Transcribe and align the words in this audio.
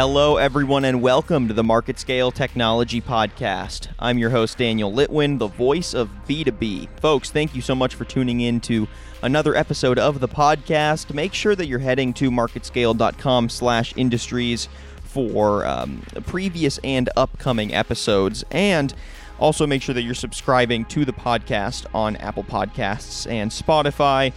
Hello, 0.00 0.38
everyone, 0.38 0.86
and 0.86 1.02
welcome 1.02 1.46
to 1.46 1.52
the 1.52 1.62
Market 1.62 1.98
Scale 1.98 2.30
Technology 2.30 3.02
Podcast. 3.02 3.88
I'm 3.98 4.16
your 4.16 4.30
host, 4.30 4.56
Daniel 4.56 4.90
Litwin, 4.90 5.38
the 5.38 5.48
voice 5.48 5.92
of 5.92 6.08
B2B. 6.26 6.88
Folks, 7.00 7.30
thank 7.30 7.54
you 7.54 7.60
so 7.60 7.74
much 7.74 7.94
for 7.94 8.06
tuning 8.06 8.40
in 8.40 8.60
to 8.60 8.88
another 9.22 9.54
episode 9.54 9.98
of 9.98 10.20
the 10.20 10.26
podcast. 10.26 11.12
Make 11.12 11.34
sure 11.34 11.54
that 11.54 11.66
you're 11.66 11.80
heading 11.80 12.14
to 12.14 12.30
marketscale.com 12.30 13.50
slash 13.50 13.92
industries 13.94 14.70
for 15.02 15.66
um, 15.66 16.02
previous 16.24 16.78
and 16.82 17.10
upcoming 17.18 17.74
episodes. 17.74 18.42
And 18.52 18.94
also 19.38 19.66
make 19.66 19.82
sure 19.82 19.94
that 19.94 20.02
you're 20.02 20.14
subscribing 20.14 20.86
to 20.86 21.04
the 21.04 21.12
podcast 21.12 21.84
on 21.94 22.16
Apple 22.16 22.44
Podcasts 22.44 23.30
and 23.30 23.50
Spotify 23.50 24.32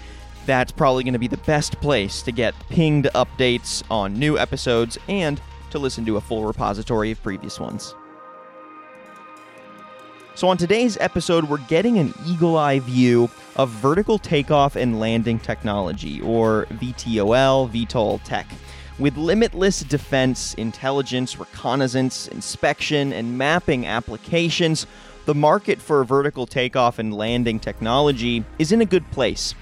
that's 0.45 0.71
probably 0.71 1.03
going 1.03 1.13
to 1.13 1.19
be 1.19 1.27
the 1.27 1.37
best 1.37 1.79
place 1.79 2.21
to 2.21 2.31
get 2.31 2.53
pinged 2.69 3.05
updates 3.15 3.83
on 3.89 4.19
new 4.19 4.37
episodes 4.37 4.97
and 5.07 5.39
to 5.73 5.79
listen 5.79 6.05
to 6.05 6.17
a 6.17 6.21
full 6.21 6.45
repository 6.45 7.11
of 7.11 7.21
previous 7.21 7.59
ones. 7.59 7.93
So, 10.35 10.47
on 10.47 10.57
today's 10.57 10.97
episode, 10.97 11.43
we're 11.43 11.59
getting 11.59 11.99
an 11.99 12.11
eagle 12.25 12.57
eye 12.57 12.79
view 12.79 13.29
of 13.55 13.69
vertical 13.69 14.17
takeoff 14.17 14.75
and 14.75 14.99
landing 14.99 15.37
technology, 15.37 16.21
or 16.21 16.65
VTOL, 16.71 17.69
VTOL 17.69 18.23
tech. 18.23 18.47
With 18.97 19.15
limitless 19.15 19.81
defense, 19.81 20.55
intelligence, 20.55 21.37
reconnaissance, 21.37 22.27
inspection, 22.27 23.13
and 23.13 23.37
mapping 23.37 23.85
applications, 23.85 24.87
the 25.25 25.35
market 25.35 25.79
for 25.79 26.03
vertical 26.03 26.47
takeoff 26.47 26.97
and 26.97 27.13
landing 27.13 27.59
technology 27.59 28.43
is 28.57 28.71
in 28.71 28.81
a 28.81 28.85
good 28.85 29.09
place. 29.11 29.53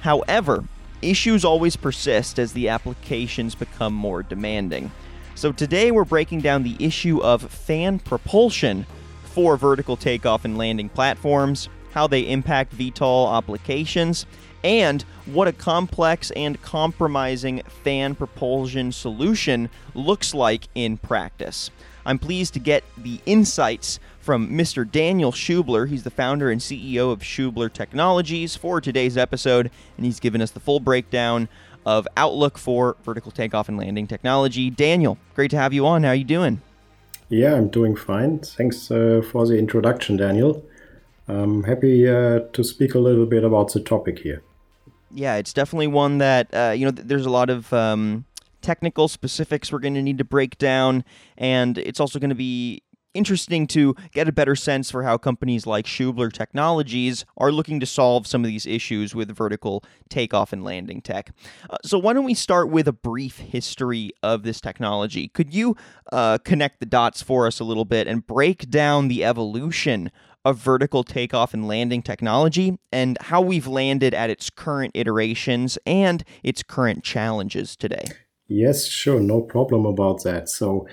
However, 0.00 0.64
issues 1.00 1.44
always 1.44 1.76
persist 1.76 2.38
as 2.38 2.52
the 2.52 2.68
applications 2.68 3.54
become 3.54 3.94
more 3.94 4.22
demanding. 4.22 4.90
So 5.38 5.52
today 5.52 5.92
we're 5.92 6.04
breaking 6.04 6.40
down 6.40 6.64
the 6.64 6.74
issue 6.80 7.22
of 7.22 7.48
fan 7.48 8.00
propulsion 8.00 8.84
for 9.22 9.56
vertical 9.56 9.96
takeoff 9.96 10.44
and 10.44 10.58
landing 10.58 10.88
platforms, 10.88 11.68
how 11.92 12.08
they 12.08 12.22
impact 12.22 12.76
VTOL 12.76 13.32
applications, 13.36 14.26
and 14.64 15.02
what 15.26 15.46
a 15.46 15.52
complex 15.52 16.32
and 16.32 16.60
compromising 16.60 17.62
fan 17.84 18.16
propulsion 18.16 18.90
solution 18.90 19.70
looks 19.94 20.34
like 20.34 20.66
in 20.74 20.96
practice. 20.96 21.70
I'm 22.04 22.18
pleased 22.18 22.54
to 22.54 22.60
get 22.60 22.82
the 22.96 23.20
insights 23.24 24.00
from 24.18 24.48
Mr. 24.50 24.90
Daniel 24.90 25.30
Schubler. 25.30 25.88
He's 25.88 26.02
the 26.02 26.10
founder 26.10 26.50
and 26.50 26.60
CEO 26.60 27.12
of 27.12 27.20
Schubler 27.20 27.72
Technologies 27.72 28.56
for 28.56 28.80
today's 28.80 29.16
episode, 29.16 29.70
and 29.96 30.04
he's 30.04 30.18
given 30.18 30.42
us 30.42 30.50
the 30.50 30.58
full 30.58 30.80
breakdown 30.80 31.48
of 31.88 32.06
outlook 32.18 32.58
for 32.58 32.98
vertical 33.02 33.32
takeoff 33.32 33.66
and 33.66 33.78
landing 33.78 34.06
technology. 34.06 34.68
Daniel, 34.68 35.16
great 35.34 35.50
to 35.50 35.56
have 35.56 35.72
you 35.72 35.86
on. 35.86 36.02
How 36.02 36.10
are 36.10 36.14
you 36.14 36.22
doing? 36.22 36.60
Yeah, 37.30 37.54
I'm 37.54 37.68
doing 37.68 37.96
fine. 37.96 38.40
Thanks 38.40 38.90
uh, 38.90 39.22
for 39.32 39.46
the 39.46 39.56
introduction, 39.56 40.18
Daniel. 40.18 40.62
I'm 41.28 41.64
happy 41.64 42.06
uh, 42.06 42.40
to 42.52 42.62
speak 42.62 42.94
a 42.94 42.98
little 42.98 43.24
bit 43.24 43.42
about 43.42 43.72
the 43.72 43.80
topic 43.80 44.18
here. 44.18 44.42
Yeah, 45.10 45.36
it's 45.36 45.54
definitely 45.54 45.86
one 45.86 46.18
that 46.18 46.48
uh, 46.52 46.74
you 46.76 46.84
know. 46.84 46.90
There's 46.90 47.24
a 47.24 47.30
lot 47.30 47.48
of 47.48 47.72
um, 47.72 48.26
technical 48.60 49.08
specifics 49.08 49.72
we're 49.72 49.78
going 49.78 49.94
to 49.94 50.02
need 50.02 50.18
to 50.18 50.24
break 50.24 50.58
down, 50.58 51.04
and 51.38 51.78
it's 51.78 52.00
also 52.00 52.18
going 52.18 52.28
to 52.28 52.36
be 52.36 52.82
interesting 53.14 53.66
to 53.68 53.94
get 54.12 54.28
a 54.28 54.32
better 54.32 54.56
sense 54.56 54.90
for 54.90 55.02
how 55.02 55.18
companies 55.18 55.66
like 55.66 55.86
Schubler 55.86 56.32
Technologies 56.32 57.24
are 57.36 57.52
looking 57.52 57.80
to 57.80 57.86
solve 57.86 58.26
some 58.26 58.44
of 58.44 58.48
these 58.48 58.66
issues 58.66 59.14
with 59.14 59.34
vertical 59.34 59.84
takeoff 60.08 60.52
and 60.52 60.64
landing 60.64 61.00
tech. 61.00 61.30
Uh, 61.70 61.76
so, 61.84 61.98
why 61.98 62.12
don't 62.12 62.24
we 62.24 62.34
start 62.34 62.70
with 62.70 62.88
a 62.88 62.92
brief 62.92 63.38
history 63.38 64.12
of 64.22 64.42
this 64.42 64.60
technology? 64.60 65.28
Could 65.28 65.54
you 65.54 65.76
uh, 66.12 66.38
connect 66.38 66.80
the 66.80 66.86
dots 66.86 67.22
for 67.22 67.46
us 67.46 67.60
a 67.60 67.64
little 67.64 67.84
bit 67.84 68.06
and 68.06 68.26
break 68.26 68.70
down 68.70 69.08
the 69.08 69.24
evolution 69.24 70.10
of 70.44 70.56
vertical 70.56 71.04
takeoff 71.04 71.52
and 71.52 71.66
landing 71.66 72.02
technology 72.02 72.78
and 72.92 73.18
how 73.22 73.40
we've 73.40 73.66
landed 73.66 74.14
at 74.14 74.30
its 74.30 74.48
current 74.50 74.92
iterations 74.94 75.78
and 75.84 76.24
its 76.42 76.62
current 76.62 77.04
challenges 77.04 77.76
today? 77.76 78.04
Yes, 78.46 78.86
sure, 78.86 79.20
no 79.20 79.42
problem 79.42 79.84
about 79.84 80.22
that. 80.24 80.48
So, 80.48 80.86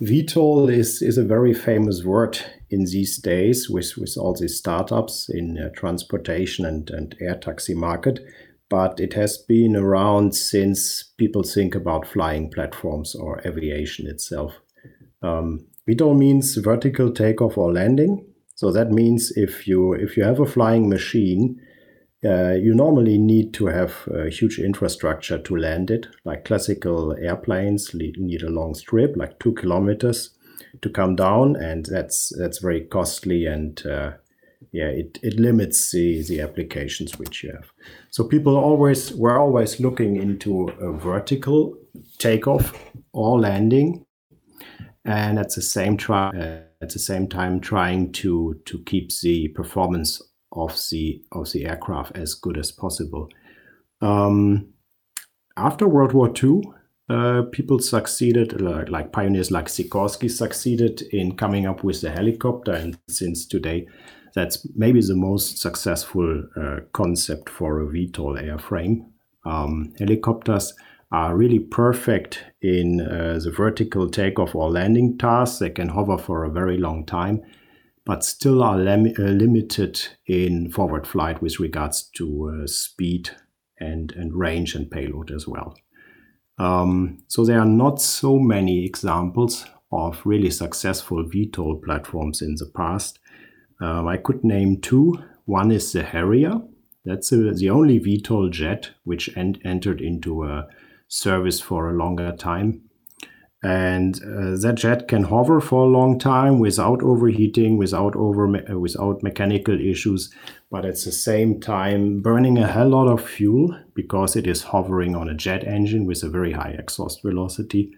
VTOL 0.00 0.72
is, 0.72 1.02
is 1.02 1.18
a 1.18 1.24
very 1.24 1.52
famous 1.52 2.04
word 2.04 2.38
in 2.70 2.84
these 2.84 3.18
days 3.18 3.68
with, 3.68 3.96
with 3.96 4.16
all 4.16 4.32
these 4.32 4.56
startups 4.56 5.28
in 5.28 5.58
uh, 5.58 5.70
transportation 5.74 6.64
and, 6.64 6.88
and 6.90 7.16
air 7.20 7.34
taxi 7.34 7.74
market. 7.74 8.20
But 8.70 9.00
it 9.00 9.14
has 9.14 9.38
been 9.38 9.74
around 9.74 10.36
since 10.36 11.02
people 11.16 11.42
think 11.42 11.74
about 11.74 12.06
flying 12.06 12.50
platforms 12.50 13.14
or 13.14 13.40
aviation 13.44 14.06
itself. 14.06 14.52
Um, 15.22 15.66
VTOL 15.88 16.16
means 16.16 16.54
vertical 16.56 17.12
takeoff 17.12 17.58
or 17.58 17.72
landing. 17.72 18.24
So 18.54 18.70
that 18.72 18.92
means 18.92 19.32
if 19.36 19.66
you 19.66 19.94
if 19.94 20.16
you 20.16 20.24
have 20.24 20.40
a 20.40 20.46
flying 20.46 20.88
machine, 20.88 21.60
uh, 22.24 22.52
you 22.52 22.74
normally 22.74 23.18
need 23.18 23.54
to 23.54 23.66
have 23.66 24.08
a 24.08 24.28
huge 24.28 24.58
infrastructure 24.58 25.38
to 25.38 25.56
land 25.56 25.90
it. 25.90 26.06
Like 26.24 26.44
classical 26.44 27.14
airplanes 27.16 27.94
need 27.94 28.42
a 28.42 28.50
long 28.50 28.74
strip, 28.74 29.16
like 29.16 29.38
two 29.38 29.52
kilometers, 29.52 30.30
to 30.82 30.90
come 30.90 31.16
down, 31.16 31.56
and 31.56 31.86
that's 31.86 32.32
that's 32.36 32.58
very 32.58 32.82
costly 32.82 33.46
and 33.46 33.84
uh, 33.86 34.12
yeah, 34.72 34.88
it, 34.88 35.18
it 35.22 35.38
limits 35.38 35.92
the, 35.92 36.22
the 36.24 36.40
applications 36.40 37.18
which 37.18 37.42
you 37.42 37.52
have. 37.52 37.70
So 38.10 38.24
people 38.24 38.56
always 38.56 39.14
were 39.14 39.38
always 39.38 39.80
looking 39.80 40.16
into 40.16 40.68
a 40.80 40.92
vertical 40.92 41.76
takeoff 42.18 42.74
or 43.12 43.38
landing, 43.40 44.04
and 45.04 45.38
at 45.38 45.54
the 45.54 45.62
same 45.62 45.96
try 45.96 46.30
at 46.80 46.90
the 46.90 46.98
same 46.98 47.28
time 47.28 47.60
trying 47.60 48.12
to 48.12 48.60
to 48.66 48.82
keep 48.84 49.10
the 49.22 49.48
performance 49.48 50.20
of 50.58 50.76
the 50.90 51.22
of 51.32 51.52
the 51.52 51.66
aircraft 51.66 52.16
as 52.16 52.34
good 52.34 52.58
as 52.58 52.72
possible. 52.72 53.28
Um, 54.00 54.68
after 55.56 55.88
World 55.88 56.12
War 56.12 56.32
II, 56.42 56.62
uh, 57.10 57.42
people 57.50 57.78
succeeded, 57.78 58.60
like, 58.60 58.90
like 58.90 59.12
pioneers 59.12 59.50
like 59.50 59.66
Sikorsky 59.66 60.30
succeeded 60.30 61.02
in 61.12 61.36
coming 61.36 61.66
up 61.66 61.82
with 61.82 62.00
the 62.00 62.10
helicopter, 62.10 62.72
and 62.72 62.98
since 63.08 63.46
today, 63.46 63.86
that's 64.34 64.66
maybe 64.76 65.00
the 65.00 65.16
most 65.16 65.58
successful 65.58 66.44
uh, 66.56 66.80
concept 66.92 67.48
for 67.48 67.80
a 67.80 67.86
VTOL 67.86 68.40
airframe. 68.40 69.06
Um, 69.44 69.94
helicopters 69.98 70.74
are 71.10 71.34
really 71.34 71.58
perfect 71.58 72.44
in 72.60 73.00
uh, 73.00 73.40
the 73.42 73.50
vertical 73.50 74.10
takeoff 74.10 74.54
or 74.54 74.70
landing 74.70 75.16
tasks. 75.16 75.58
They 75.58 75.70
can 75.70 75.88
hover 75.88 76.18
for 76.18 76.44
a 76.44 76.50
very 76.50 76.76
long 76.76 77.06
time 77.06 77.42
but 78.08 78.24
still 78.24 78.62
are 78.62 78.78
lim- 78.78 79.14
uh, 79.18 79.22
limited 79.22 80.00
in 80.26 80.70
forward 80.72 81.06
flight 81.06 81.42
with 81.42 81.60
regards 81.60 82.04
to 82.16 82.50
uh, 82.50 82.66
speed 82.66 83.28
and, 83.78 84.12
and 84.12 84.32
range 84.34 84.74
and 84.74 84.90
payload 84.90 85.30
as 85.30 85.46
well. 85.46 85.76
Um, 86.58 87.18
so 87.28 87.44
there 87.44 87.60
are 87.60 87.66
not 87.66 88.00
so 88.00 88.38
many 88.38 88.86
examples 88.86 89.66
of 89.92 90.22
really 90.24 90.48
successful 90.50 91.22
VTOL 91.22 91.84
platforms 91.84 92.40
in 92.40 92.54
the 92.54 92.70
past. 92.74 93.18
Um, 93.82 94.08
I 94.08 94.16
could 94.16 94.42
name 94.42 94.80
two. 94.80 95.22
One 95.44 95.70
is 95.70 95.92
the 95.92 96.02
Harrier. 96.02 96.62
That's 97.04 97.30
a, 97.30 97.52
the 97.52 97.68
only 97.68 98.00
VTOL 98.00 98.50
jet 98.50 98.90
which 99.04 99.36
en- 99.36 99.60
entered 99.66 100.00
into 100.00 100.44
a 100.44 100.66
service 101.08 101.60
for 101.60 101.90
a 101.90 101.96
longer 101.96 102.34
time 102.34 102.87
and 103.62 104.22
uh, 104.22 104.56
that 104.60 104.76
jet 104.76 105.08
can 105.08 105.24
hover 105.24 105.60
for 105.60 105.84
a 105.84 105.88
long 105.88 106.18
time 106.18 106.60
without 106.60 107.02
overheating 107.02 107.76
without 107.76 108.14
over 108.14 108.46
uh, 108.46 108.78
without 108.78 109.20
mechanical 109.22 109.80
issues 109.80 110.32
but 110.70 110.84
at 110.84 110.94
the 110.94 111.12
same 111.12 111.60
time 111.60 112.20
burning 112.20 112.58
a 112.58 112.66
hell 112.66 112.90
lot 112.90 113.08
of 113.08 113.26
fuel 113.26 113.74
because 113.94 114.36
it 114.36 114.46
is 114.46 114.62
hovering 114.62 115.16
on 115.16 115.28
a 115.28 115.34
jet 115.34 115.64
engine 115.66 116.04
with 116.04 116.22
a 116.22 116.28
very 116.28 116.52
high 116.52 116.76
exhaust 116.78 117.22
velocity. 117.22 117.92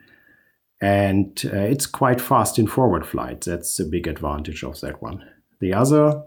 And 0.81 1.39
uh, 1.53 1.59
it's 1.59 1.87
quite 1.87 2.21
fast 2.21 2.59
in 2.59 2.67
forward 2.67 3.05
flight. 3.05 3.43
That's 3.43 3.79
a 3.81 3.85
big 3.85 4.07
advantage 4.07 4.63
of 4.63 4.81
that 4.81 5.03
one. 5.03 5.23
The 5.61 5.75
other 5.75 6.23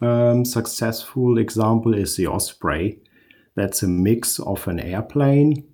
um, 0.00 0.44
successful 0.44 1.38
example 1.38 1.92
is 1.92 2.16
the 2.16 2.28
osprey. 2.28 3.00
That's 3.56 3.82
a 3.82 3.88
mix 3.88 4.38
of 4.38 4.66
an 4.68 4.80
airplane 4.80 5.69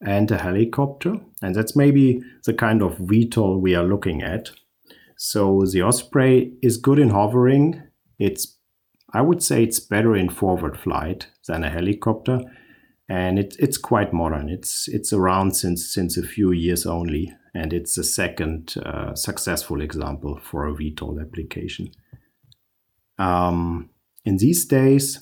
and 0.00 0.30
a 0.30 0.38
helicopter. 0.38 1.14
And 1.42 1.54
that's 1.54 1.76
maybe 1.76 2.22
the 2.44 2.54
kind 2.54 2.82
of 2.82 2.98
VTOL 2.98 3.60
we 3.60 3.74
are 3.74 3.84
looking 3.84 4.22
at. 4.22 4.50
So 5.16 5.64
the 5.70 5.82
Osprey 5.82 6.54
is 6.62 6.78
good 6.78 6.98
in 6.98 7.10
hovering. 7.10 7.82
It's, 8.18 8.56
I 9.12 9.20
would 9.20 9.42
say, 9.42 9.62
it's 9.62 9.80
better 9.80 10.16
in 10.16 10.30
forward 10.30 10.78
flight 10.78 11.26
than 11.46 11.64
a 11.64 11.70
helicopter, 11.70 12.40
and 13.08 13.38
it, 13.38 13.56
it's 13.58 13.76
quite 13.76 14.12
modern. 14.12 14.48
It's 14.48 14.88
it's 14.88 15.12
around 15.12 15.56
since 15.56 15.92
since 15.92 16.16
a 16.16 16.22
few 16.22 16.52
years 16.52 16.86
only, 16.86 17.34
and 17.54 17.72
it's 17.72 17.96
the 17.96 18.04
second 18.04 18.76
uh, 18.84 19.14
successful 19.14 19.80
example 19.80 20.38
for 20.42 20.66
a 20.66 20.72
VTOL 20.72 21.20
application. 21.20 21.90
Um, 23.18 23.90
in 24.24 24.38
these 24.38 24.64
days, 24.64 25.20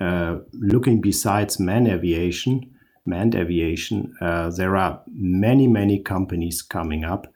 uh, 0.00 0.38
looking 0.52 1.00
besides 1.00 1.60
man 1.60 1.86
aviation, 1.86 2.71
manned 3.04 3.34
aviation, 3.34 4.14
uh, 4.20 4.50
there 4.50 4.76
are 4.76 5.02
many, 5.12 5.66
many 5.66 6.00
companies 6.00 6.62
coming 6.62 7.04
up 7.04 7.26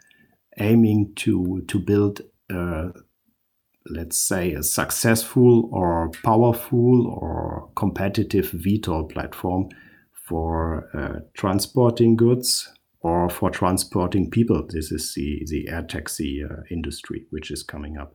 aiming 0.59 1.13
to, 1.17 1.63
to 1.69 1.79
build, 1.79 2.21
uh, 2.53 2.89
let's 3.91 4.17
say, 4.17 4.53
a 4.53 4.63
successful 4.63 5.69
or 5.73 6.11
powerful 6.23 7.07
or 7.07 7.71
competitive 7.77 8.47
VTOL 8.53 9.11
platform 9.11 9.69
for 10.27 10.89
uh, 10.95 11.21
transporting 11.35 12.17
goods 12.17 12.73
or 13.01 13.29
for 13.29 13.51
transporting 13.51 14.31
people. 14.31 14.67
This 14.69 14.91
is 14.91 15.13
the, 15.15 15.43
the 15.49 15.69
air 15.69 15.83
taxi 15.83 16.43
uh, 16.43 16.63
industry, 16.71 17.27
which 17.31 17.51
is 17.51 17.63
coming 17.63 17.97
up. 17.97 18.15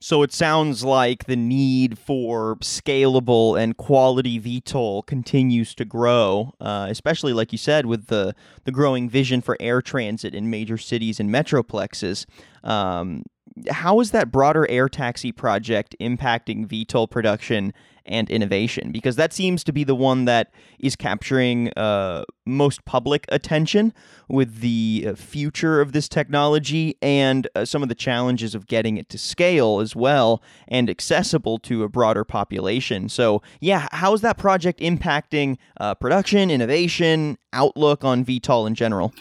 So 0.00 0.22
it 0.22 0.32
sounds 0.32 0.84
like 0.84 1.24
the 1.24 1.36
need 1.36 1.98
for 1.98 2.56
scalable 2.56 3.60
and 3.60 3.76
quality 3.76 4.38
VTOL 4.38 5.04
continues 5.06 5.74
to 5.74 5.84
grow, 5.84 6.54
uh, 6.60 6.86
especially 6.88 7.32
like 7.32 7.50
you 7.50 7.58
said 7.58 7.86
with 7.86 8.06
the 8.06 8.34
the 8.64 8.70
growing 8.70 9.10
vision 9.10 9.40
for 9.40 9.56
air 9.58 9.82
transit 9.82 10.34
in 10.34 10.50
major 10.50 10.78
cities 10.78 11.18
and 11.18 11.30
metroplexes. 11.30 12.26
Um, 12.62 13.24
how 13.70 14.00
is 14.00 14.10
that 14.12 14.30
broader 14.32 14.68
air 14.68 14.88
taxi 14.88 15.32
project 15.32 15.94
impacting 16.00 16.66
VTOL 16.66 17.10
production 17.10 17.72
and 18.04 18.30
innovation? 18.30 18.90
Because 18.90 19.16
that 19.16 19.32
seems 19.32 19.62
to 19.64 19.72
be 19.72 19.84
the 19.84 19.94
one 19.94 20.24
that 20.24 20.52
is 20.78 20.96
capturing 20.96 21.70
uh, 21.76 22.24
most 22.46 22.84
public 22.84 23.26
attention 23.28 23.92
with 24.28 24.60
the 24.60 25.06
uh, 25.08 25.14
future 25.14 25.80
of 25.80 25.92
this 25.92 26.08
technology 26.08 26.96
and 27.02 27.48
uh, 27.54 27.64
some 27.64 27.82
of 27.82 27.88
the 27.88 27.94
challenges 27.94 28.54
of 28.54 28.66
getting 28.66 28.96
it 28.96 29.08
to 29.10 29.18
scale 29.18 29.80
as 29.80 29.94
well 29.94 30.42
and 30.66 30.88
accessible 30.88 31.58
to 31.58 31.82
a 31.82 31.88
broader 31.88 32.24
population. 32.24 33.08
So, 33.08 33.42
yeah, 33.60 33.88
how 33.92 34.14
is 34.14 34.22
that 34.22 34.38
project 34.38 34.80
impacting 34.80 35.58
uh, 35.78 35.94
production, 35.94 36.50
innovation, 36.50 37.38
outlook 37.52 38.04
on 38.04 38.24
VTOL 38.24 38.66
in 38.66 38.74
general? 38.74 39.12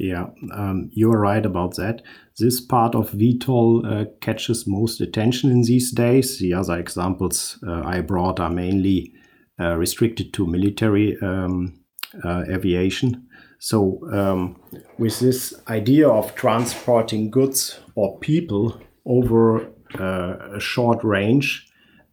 Yeah, 0.00 0.28
um, 0.54 0.88
you 0.94 1.12
are 1.12 1.20
right 1.20 1.44
about 1.44 1.76
that. 1.76 2.00
This 2.38 2.58
part 2.58 2.94
of 2.94 3.10
VTOL 3.10 3.84
uh, 3.84 4.04
catches 4.22 4.66
most 4.66 4.98
attention 5.02 5.50
in 5.50 5.60
these 5.60 5.92
days. 5.92 6.38
The 6.38 6.54
other 6.54 6.78
examples 6.78 7.62
uh, 7.68 7.82
I 7.84 8.00
brought 8.00 8.40
are 8.40 8.48
mainly 8.48 9.12
uh, 9.60 9.76
restricted 9.76 10.32
to 10.32 10.46
military 10.46 11.18
um, 11.20 11.80
uh, 12.24 12.44
aviation. 12.48 13.28
So, 13.58 14.00
um, 14.10 14.58
with 14.96 15.20
this 15.20 15.52
idea 15.68 16.08
of 16.08 16.34
transporting 16.34 17.30
goods 17.30 17.78
or 17.94 18.18
people 18.20 18.80
over 19.04 19.66
uh, 19.98 20.54
a 20.54 20.60
short 20.60 21.04
range, 21.04 21.66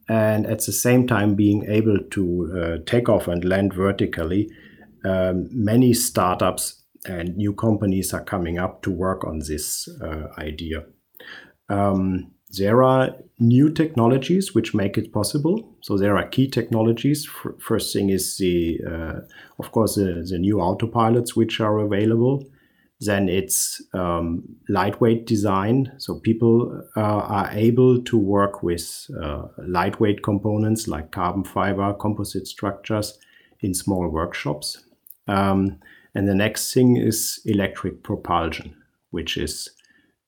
and 0.10 0.46
at 0.46 0.66
the 0.66 0.74
same 0.74 1.08
time 1.08 1.36
being 1.36 1.64
able 1.70 2.00
to 2.12 2.52
uh, 2.54 2.78
take 2.86 3.08
off 3.08 3.30
and 3.30 3.46
land 3.46 3.74
vertically, 3.74 4.52
um, 5.06 5.48
many 5.52 5.94
startups 5.94 6.77
and 7.08 7.36
new 7.38 7.54
companies 7.54 8.14
are 8.14 8.24
coming 8.24 8.60
up 8.60 8.82
to 8.84 8.92
work 8.92 9.26
on 9.26 9.40
this 9.40 9.88
uh, 10.02 10.28
idea. 10.38 10.86
Um, 11.70 12.32
there 12.52 12.82
are 12.82 13.16
new 13.40 13.70
technologies 13.70 14.56
which 14.56 14.74
make 14.74 14.98
it 14.98 15.12
possible. 15.12 15.76
So 15.82 15.98
there 15.98 16.18
are 16.18 16.28
key 16.28 16.48
technologies. 16.48 17.28
First 17.60 17.94
thing 17.94 18.10
is 18.10 18.38
the, 18.38 18.80
uh, 18.88 19.20
of 19.60 19.72
course, 19.72 19.96
the, 19.96 20.26
the, 20.28 20.40
new 20.40 20.56
autopilots 20.56 21.36
which 21.36 21.60
are 21.60 21.80
available. 21.80 22.46
Then 23.02 23.28
it's 23.28 23.82
um, 23.94 24.44
lightweight 24.70 25.28
design. 25.28 25.92
So 25.98 26.20
people 26.20 26.84
uh, 26.96 27.02
are 27.02 27.50
able 27.52 28.02
to 28.02 28.18
work 28.18 28.64
with 28.64 29.08
uh, 29.22 29.44
lightweight 29.58 30.24
components 30.24 30.88
like 30.88 31.12
carbon 31.12 31.44
fiber, 31.44 31.94
composite 31.94 32.48
structures 32.48 33.20
in 33.60 33.74
small 33.74 34.08
workshops. 34.08 34.84
Um, 35.28 35.80
and 36.18 36.28
the 36.28 36.34
next 36.34 36.74
thing 36.74 36.98
is 36.98 37.40
electric 37.46 38.02
propulsion, 38.02 38.76
which 39.12 39.38
is 39.38 39.70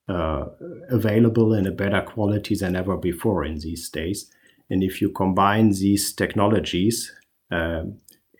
uh, 0.08 0.46
available 0.88 1.52
in 1.56 1.66
a 1.66 1.72
better 1.72 2.04
quality 2.04 2.54
than 2.54 2.76
ever 2.76 2.96
before 2.96 3.44
in 3.44 3.58
these 3.58 3.90
days. 3.90 4.32
And 4.70 4.84
if 4.84 5.02
you 5.02 5.10
combine 5.10 5.72
these 5.72 6.14
technologies, 6.14 7.12
uh, 7.52 7.86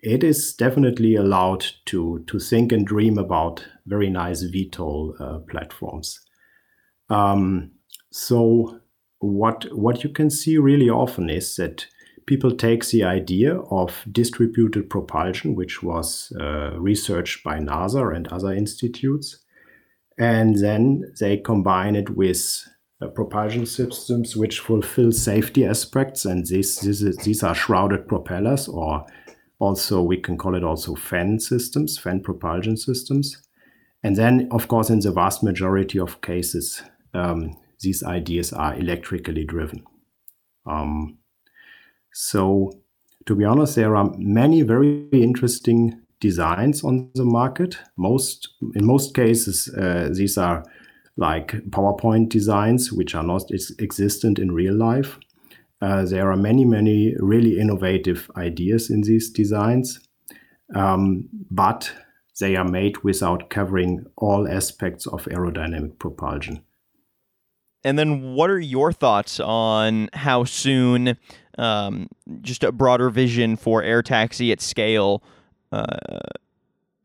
it 0.00 0.22
is 0.22 0.54
definitely 0.54 1.16
allowed 1.16 1.66
to, 1.86 2.22
to 2.28 2.38
think 2.38 2.70
and 2.70 2.86
dream 2.86 3.18
about 3.18 3.66
very 3.84 4.10
nice 4.10 4.44
VTOL 4.44 5.20
uh, 5.20 5.38
platforms. 5.50 6.20
Um, 7.08 7.72
so 8.12 8.78
what 9.18 9.66
what 9.72 10.04
you 10.04 10.10
can 10.10 10.30
see 10.30 10.56
really 10.56 10.88
often 10.88 11.28
is 11.28 11.56
that 11.56 11.88
people 12.26 12.50
take 12.56 12.86
the 12.86 13.04
idea 13.04 13.56
of 13.70 14.04
distributed 14.10 14.88
propulsion, 14.88 15.54
which 15.54 15.82
was 15.82 16.32
uh, 16.40 16.78
researched 16.78 17.44
by 17.44 17.58
NASA 17.58 18.14
and 18.14 18.28
other 18.28 18.52
institutes, 18.52 19.38
and 20.18 20.56
then 20.56 21.12
they 21.20 21.36
combine 21.38 21.96
it 21.96 22.10
with 22.10 22.68
uh, 23.00 23.08
propulsion 23.08 23.64
systems 23.66 24.36
which 24.36 24.60
fulfill 24.60 25.12
safety 25.12 25.64
aspects. 25.64 26.24
And 26.24 26.46
this 26.46 26.84
is, 26.84 27.16
these 27.16 27.42
are 27.42 27.54
shrouded 27.54 28.06
propellers, 28.06 28.68
or 28.68 29.06
also 29.58 30.02
we 30.02 30.18
can 30.18 30.36
call 30.36 30.54
it 30.54 30.64
also 30.64 30.94
fan 30.94 31.40
systems, 31.40 31.98
fan 31.98 32.20
propulsion 32.20 32.76
systems. 32.76 33.42
And 34.02 34.16
then, 34.16 34.48
of 34.50 34.68
course, 34.68 34.90
in 34.90 35.00
the 35.00 35.12
vast 35.12 35.42
majority 35.42 35.98
of 35.98 36.20
cases, 36.20 36.82
um, 37.14 37.56
these 37.80 38.02
ideas 38.02 38.52
are 38.52 38.74
electrically 38.74 39.44
driven. 39.44 39.84
Um, 40.66 41.18
so, 42.12 42.72
to 43.26 43.34
be 43.34 43.44
honest, 43.44 43.76
there 43.76 43.96
are 43.96 44.10
many 44.18 44.62
very 44.62 45.08
interesting 45.12 46.00
designs 46.20 46.84
on 46.84 47.10
the 47.14 47.24
market. 47.24 47.78
Most, 47.96 48.48
in 48.74 48.84
most 48.84 49.14
cases, 49.14 49.68
uh, 49.76 50.10
these 50.12 50.36
are 50.36 50.64
like 51.16 51.52
PowerPoint 51.70 52.28
designs, 52.28 52.92
which 52.92 53.14
are 53.14 53.22
not 53.22 53.50
ex- 53.52 53.72
existent 53.78 54.38
in 54.38 54.52
real 54.52 54.74
life. 54.74 55.18
Uh, 55.82 56.04
there 56.04 56.30
are 56.30 56.36
many, 56.36 56.64
many 56.64 57.14
really 57.18 57.58
innovative 57.58 58.30
ideas 58.36 58.90
in 58.90 59.00
these 59.02 59.30
designs, 59.30 60.00
um, 60.74 61.28
but 61.50 61.90
they 62.38 62.56
are 62.56 62.68
made 62.68 62.98
without 62.98 63.50
covering 63.50 64.04
all 64.16 64.48
aspects 64.48 65.06
of 65.06 65.24
aerodynamic 65.24 65.98
propulsion. 65.98 66.62
And 67.82 67.98
then, 67.98 68.34
what 68.34 68.50
are 68.50 68.58
your 68.58 68.92
thoughts 68.92 69.40
on 69.40 70.10
how 70.12 70.44
soon 70.44 71.16
um, 71.58 72.08
just 72.40 72.64
a 72.64 72.72
broader 72.72 73.10
vision 73.10 73.56
for 73.56 73.82
air 73.82 74.02
taxi 74.02 74.52
at 74.52 74.60
scale. 74.60 75.22
Uh, 75.72 76.18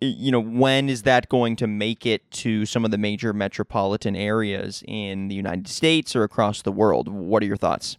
you 0.01 0.31
know, 0.31 0.41
when 0.41 0.89
is 0.89 1.03
that 1.03 1.29
going 1.29 1.55
to 1.55 1.67
make 1.67 2.05
it 2.05 2.29
to 2.29 2.65
some 2.65 2.85
of 2.85 2.91
the 2.91 2.97
major 2.97 3.33
metropolitan 3.33 4.15
areas 4.15 4.83
in 4.87 5.29
the 5.29 5.35
United 5.35 5.67
States 5.67 6.15
or 6.15 6.23
across 6.23 6.61
the 6.61 6.71
world? 6.71 7.07
What 7.07 7.41
are 7.43 7.45
your 7.45 7.57
thoughts? 7.57 7.97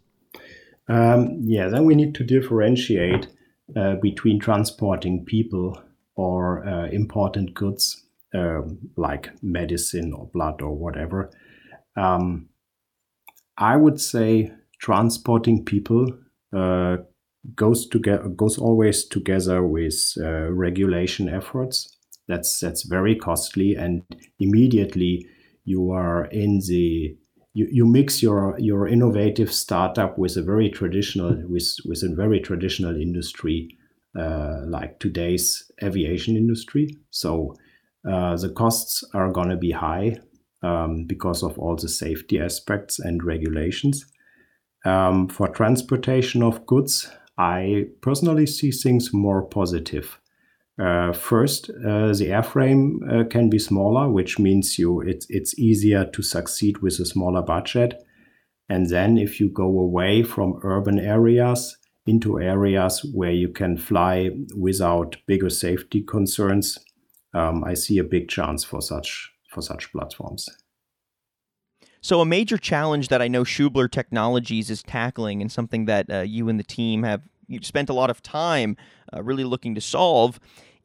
Um, 0.88 1.40
yeah, 1.42 1.68
then 1.68 1.84
we 1.84 1.94
need 1.94 2.14
to 2.16 2.24
differentiate 2.24 3.28
uh, 3.74 3.96
between 3.96 4.38
transporting 4.38 5.24
people 5.24 5.80
or 6.14 6.66
uh, 6.66 6.86
important 6.88 7.54
goods 7.54 8.04
um, 8.34 8.78
like 8.96 9.30
medicine 9.42 10.12
or 10.12 10.28
blood 10.32 10.62
or 10.62 10.74
whatever. 10.74 11.30
Um, 11.96 12.48
I 13.56 13.76
would 13.76 14.00
say 14.00 14.52
transporting 14.78 15.64
people 15.64 16.06
uh, 16.56 16.96
goes 17.54 17.86
together 17.88 18.28
goes 18.28 18.58
always 18.58 19.06
together 19.06 19.62
with 19.62 20.14
uh, 20.20 20.50
regulation 20.52 21.28
efforts. 21.28 21.96
That's 22.28 22.60
that's 22.60 22.84
very 22.84 23.14
costly, 23.14 23.74
and 23.74 24.02
immediately 24.40 25.26
you 25.64 25.90
are 25.92 26.26
in 26.26 26.60
the 26.66 27.16
you, 27.54 27.68
you 27.70 27.86
mix 27.86 28.22
your 28.22 28.56
your 28.58 28.88
innovative 28.88 29.52
startup 29.52 30.18
with 30.18 30.36
a 30.36 30.42
very 30.42 30.70
traditional 30.70 31.36
with 31.48 31.76
with 31.84 32.02
a 32.02 32.14
very 32.14 32.40
traditional 32.40 32.96
industry 32.96 33.68
uh, 34.18 34.60
like 34.66 34.98
today's 34.98 35.70
aviation 35.82 36.36
industry. 36.36 36.88
So 37.10 37.54
uh, 38.08 38.36
the 38.36 38.50
costs 38.50 39.04
are 39.14 39.30
going 39.30 39.50
to 39.50 39.56
be 39.56 39.72
high 39.72 40.18
um, 40.62 41.04
because 41.06 41.42
of 41.42 41.58
all 41.58 41.76
the 41.76 41.88
safety 41.88 42.40
aspects 42.40 42.98
and 42.98 43.22
regulations. 43.22 44.06
Um, 44.84 45.28
for 45.28 45.48
transportation 45.48 46.42
of 46.42 46.66
goods, 46.66 47.10
I 47.38 47.86
personally 48.00 48.46
see 48.46 48.70
things 48.70 49.12
more 49.12 49.42
positive. 49.42 50.18
Uh, 50.78 51.12
first, 51.12 51.70
uh, 51.70 52.12
the 52.12 52.28
airframe 52.28 52.96
uh, 53.10 53.24
can 53.24 53.48
be 53.48 53.58
smaller, 53.58 54.10
which 54.10 54.38
means 54.38 54.78
you 54.78 55.00
it's 55.00 55.26
it's 55.30 55.58
easier 55.58 56.04
to 56.04 56.22
succeed 56.22 56.78
with 56.78 57.00
a 57.00 57.06
smaller 57.06 57.42
budget. 57.42 57.94
And 58.68 58.90
then, 58.90 59.16
if 59.16 59.40
you 59.40 59.48
go 59.48 59.64
away 59.64 60.22
from 60.22 60.60
urban 60.62 60.98
areas 60.98 61.76
into 62.06 62.40
areas 62.40 63.04
where 63.14 63.32
you 63.32 63.48
can 63.48 63.76
fly 63.76 64.30
without 64.56 65.16
bigger 65.26 65.50
safety 65.50 66.02
concerns, 66.02 66.78
um, 67.32 67.64
I 67.64 67.74
see 67.74 67.98
a 67.98 68.04
big 68.04 68.28
chance 68.28 68.62
for 68.64 68.82
such 68.82 69.32
for 69.50 69.62
such 69.62 69.90
platforms. 69.92 70.48
So, 72.06 72.20
a 72.20 72.24
major 72.24 72.56
challenge 72.56 73.08
that 73.08 73.20
I 73.20 73.26
know 73.26 73.42
Schubler 73.42 73.90
Technologies 73.90 74.70
is 74.70 74.80
tackling, 74.80 75.42
and 75.42 75.50
something 75.50 75.86
that 75.86 76.08
uh, 76.08 76.20
you 76.20 76.48
and 76.48 76.56
the 76.56 76.62
team 76.62 77.02
have 77.02 77.22
spent 77.62 77.88
a 77.88 77.92
lot 77.92 78.10
of 78.10 78.22
time 78.22 78.76
uh, 79.12 79.24
really 79.24 79.42
looking 79.42 79.74
to 79.74 79.80
solve, 79.80 80.38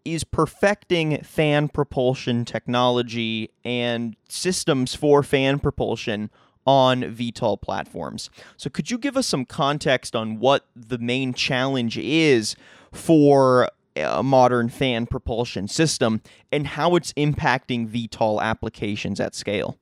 is 0.04 0.24
perfecting 0.24 1.22
fan 1.22 1.68
propulsion 1.68 2.44
technology 2.44 3.52
and 3.64 4.16
systems 4.30 4.96
for 4.96 5.22
fan 5.22 5.60
propulsion 5.60 6.32
on 6.66 7.04
VTOL 7.04 7.62
platforms. 7.62 8.32
So, 8.58 8.72
could 8.72 8.90
you 8.90 8.98
give 8.98 9.16
us 9.16 9.28
some 9.28 9.46
context 9.46 10.16
on 10.16 10.40
what 10.40 10.66
the 10.76 10.98
main 10.98 11.36
challenge 11.36 12.00
is 12.00 12.56
for 12.92 13.70
a 13.96 14.24
modern 14.24 14.70
fan 14.70 15.06
propulsion 15.06 15.68
system 15.68 16.24
and 16.52 16.66
how 16.66 16.96
it's 16.96 17.14
impacting 17.14 17.88
VTOL 17.88 18.42
applications 18.42 19.20
at 19.20 19.36
scale? 19.36 19.78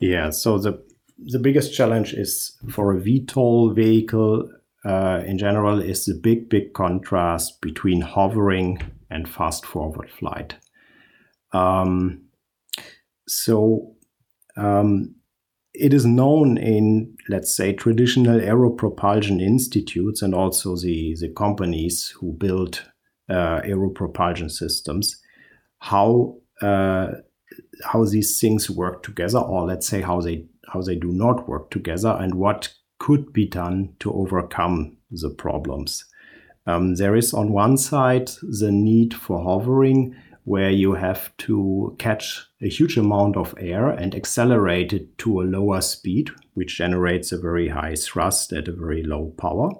Yeah, 0.00 0.30
so 0.30 0.58
the 0.58 0.82
the 1.18 1.38
biggest 1.38 1.74
challenge 1.74 2.14
is 2.14 2.56
for 2.70 2.94
a 2.94 3.00
VTOL 3.00 3.74
vehicle 3.74 4.48
uh, 4.84 5.22
in 5.26 5.36
general 5.36 5.80
is 5.80 6.04
the 6.04 6.14
big, 6.14 6.48
big 6.48 6.72
contrast 6.74 7.60
between 7.60 8.02
hovering 8.02 8.80
and 9.10 9.28
fast 9.28 9.66
forward 9.66 10.10
flight. 10.10 10.54
Um, 11.52 12.22
so 13.26 13.96
um, 14.56 15.16
it 15.74 15.92
is 15.92 16.06
known 16.06 16.56
in, 16.56 17.16
let's 17.28 17.52
say, 17.54 17.72
traditional 17.72 18.40
aero 18.40 18.70
propulsion 18.70 19.40
institutes 19.40 20.22
and 20.22 20.34
also 20.34 20.76
the, 20.76 21.16
the 21.20 21.30
companies 21.30 22.14
who 22.20 22.32
build 22.34 22.84
uh, 23.28 23.60
aero 23.64 23.90
propulsion 23.90 24.48
systems 24.48 25.20
how 25.80 26.36
uh, 26.62 27.08
how 27.84 28.04
these 28.04 28.40
things 28.40 28.70
work 28.70 29.02
together, 29.02 29.38
or 29.38 29.66
let's 29.66 29.86
say 29.86 30.00
how 30.00 30.20
they 30.20 30.46
how 30.72 30.82
they 30.82 30.96
do 30.96 31.12
not 31.12 31.48
work 31.48 31.70
together, 31.70 32.16
and 32.20 32.34
what 32.34 32.74
could 32.98 33.32
be 33.32 33.46
done 33.46 33.94
to 34.00 34.12
overcome 34.12 34.96
the 35.10 35.30
problems. 35.30 36.04
Um, 36.66 36.96
there 36.96 37.16
is 37.16 37.32
on 37.32 37.52
one 37.52 37.78
side 37.78 38.30
the 38.60 38.70
need 38.70 39.14
for 39.14 39.42
hovering, 39.42 40.14
where 40.44 40.70
you 40.70 40.94
have 40.94 41.34
to 41.38 41.94
catch 41.98 42.46
a 42.62 42.68
huge 42.68 42.96
amount 42.96 43.36
of 43.36 43.54
air 43.58 43.88
and 43.88 44.14
accelerate 44.14 44.92
it 44.92 45.18
to 45.18 45.40
a 45.40 45.44
lower 45.44 45.80
speed, 45.80 46.30
which 46.54 46.78
generates 46.78 47.32
a 47.32 47.38
very 47.38 47.68
high 47.68 47.94
thrust 47.94 48.52
at 48.52 48.68
a 48.68 48.72
very 48.72 49.02
low 49.02 49.32
power. 49.38 49.70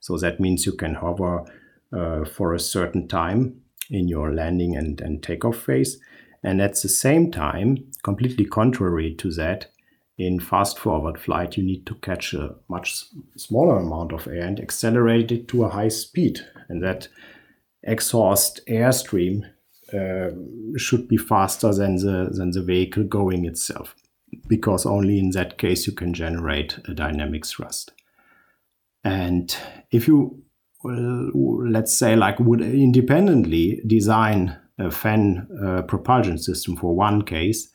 So 0.00 0.16
that 0.18 0.38
means 0.38 0.66
you 0.66 0.72
can 0.72 0.94
hover 0.94 1.44
uh, 1.92 2.24
for 2.24 2.54
a 2.54 2.60
certain 2.60 3.08
time 3.08 3.62
in 3.90 4.06
your 4.08 4.34
landing 4.34 4.76
and, 4.76 5.00
and 5.00 5.22
takeoff 5.22 5.56
phase. 5.56 5.98
And 6.42 6.60
at 6.60 6.80
the 6.80 6.88
same 6.88 7.30
time, 7.30 7.90
completely 8.02 8.44
contrary 8.44 9.14
to 9.16 9.30
that, 9.32 9.70
in 10.16 10.40
fast 10.40 10.78
forward 10.78 11.18
flight, 11.20 11.56
you 11.56 11.62
need 11.62 11.86
to 11.86 11.94
catch 11.96 12.34
a 12.34 12.56
much 12.68 13.04
smaller 13.36 13.78
amount 13.78 14.12
of 14.12 14.26
air 14.26 14.46
and 14.46 14.58
accelerate 14.60 15.30
it 15.30 15.48
to 15.48 15.64
a 15.64 15.68
high 15.68 15.88
speed. 15.88 16.40
And 16.68 16.82
that 16.82 17.08
exhaust 17.84 18.60
airstream 18.68 19.42
uh, 19.92 20.30
should 20.76 21.08
be 21.08 21.16
faster 21.16 21.72
than 21.72 21.96
the, 21.96 22.30
than 22.32 22.50
the 22.50 22.62
vehicle 22.62 23.04
going 23.04 23.44
itself, 23.44 23.94
because 24.48 24.84
only 24.84 25.18
in 25.18 25.30
that 25.30 25.56
case 25.56 25.86
you 25.86 25.92
can 25.92 26.12
generate 26.12 26.78
a 26.88 26.94
dynamic 26.94 27.46
thrust. 27.46 27.92
And 29.04 29.56
if 29.92 30.08
you, 30.08 30.42
well, 30.82 31.30
let's 31.70 31.96
say, 31.96 32.16
like 32.16 32.40
would 32.40 32.60
independently 32.60 33.80
design 33.86 34.58
a 34.78 34.90
fan 34.90 35.48
uh, 35.64 35.82
propulsion 35.82 36.38
system 36.38 36.76
for 36.76 36.94
one 36.94 37.22
case, 37.22 37.68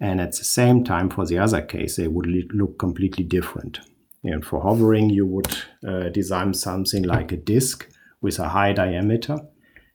and 0.00 0.20
at 0.20 0.32
the 0.32 0.44
same 0.44 0.84
time 0.84 1.08
for 1.08 1.24
the 1.24 1.38
other 1.38 1.62
case, 1.62 1.96
they 1.96 2.08
would 2.08 2.26
look 2.52 2.78
completely 2.78 3.24
different. 3.24 3.80
And 4.24 4.44
for 4.44 4.60
hovering, 4.60 5.10
you 5.10 5.26
would 5.26 5.56
uh, 5.86 6.08
design 6.08 6.54
something 6.54 7.04
like 7.04 7.32
a 7.32 7.36
disk 7.36 7.88
with 8.20 8.38
a 8.38 8.48
high 8.48 8.72
diameter. 8.72 9.38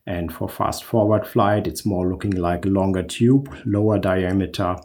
And 0.06 0.34
for 0.34 0.48
fast 0.48 0.84
forward 0.84 1.28
flight, 1.28 1.68
it's 1.68 1.86
more 1.86 2.10
looking 2.10 2.32
like 2.32 2.66
a 2.66 2.70
longer 2.70 3.04
tube, 3.04 3.54
lower 3.66 4.00
diameter, 4.00 4.78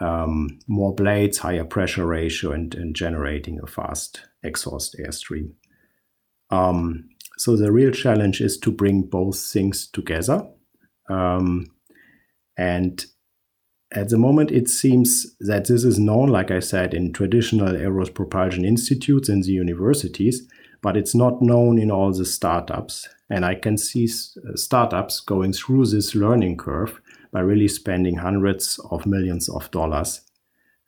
um, 0.00 0.58
more 0.66 0.94
blades, 0.94 1.38
higher 1.38 1.64
pressure 1.64 2.06
ratio, 2.06 2.52
and, 2.52 2.74
and 2.74 2.94
generating 2.94 3.60
a 3.62 3.66
fast 3.66 4.22
exhaust 4.42 4.96
airstream. 4.98 5.52
Um, 6.50 7.08
so 7.38 7.56
the 7.56 7.72
real 7.72 7.92
challenge 7.92 8.40
is 8.40 8.58
to 8.58 8.72
bring 8.72 9.02
both 9.02 9.38
things 9.38 9.86
together 9.86 10.48
um, 11.08 11.66
and 12.56 13.04
at 13.92 14.08
the 14.08 14.18
moment, 14.18 14.50
it 14.50 14.68
seems 14.68 15.36
that 15.40 15.68
this 15.68 15.84
is 15.84 15.98
known, 15.98 16.28
like 16.28 16.50
I 16.50 16.60
said, 16.60 16.92
in 16.92 17.12
traditional 17.12 17.68
aeros 17.68 18.12
propulsion 18.12 18.64
institutes 18.64 19.28
and 19.28 19.44
the 19.44 19.52
universities, 19.52 20.46
but 20.82 20.96
it's 20.96 21.14
not 21.14 21.40
known 21.40 21.78
in 21.78 21.90
all 21.90 22.12
the 22.12 22.24
startups. 22.24 23.08
And 23.30 23.44
I 23.44 23.54
can 23.54 23.76
see 23.78 24.04
uh, 24.04 24.56
startups 24.56 25.20
going 25.20 25.52
through 25.52 25.86
this 25.86 26.14
learning 26.14 26.56
curve 26.58 27.00
by 27.32 27.40
really 27.40 27.68
spending 27.68 28.16
hundreds 28.16 28.78
of 28.90 29.06
millions 29.06 29.48
of 29.48 29.70
dollars 29.70 30.20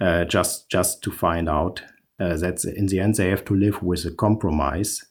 uh, 0.00 0.24
just 0.24 0.70
just 0.70 1.02
to 1.02 1.10
find 1.10 1.48
out 1.48 1.82
uh, 2.20 2.36
that 2.36 2.64
in 2.64 2.86
the 2.86 3.00
end 3.00 3.16
they 3.16 3.28
have 3.28 3.44
to 3.46 3.54
live 3.54 3.82
with 3.82 4.04
a 4.04 4.10
compromise 4.10 5.04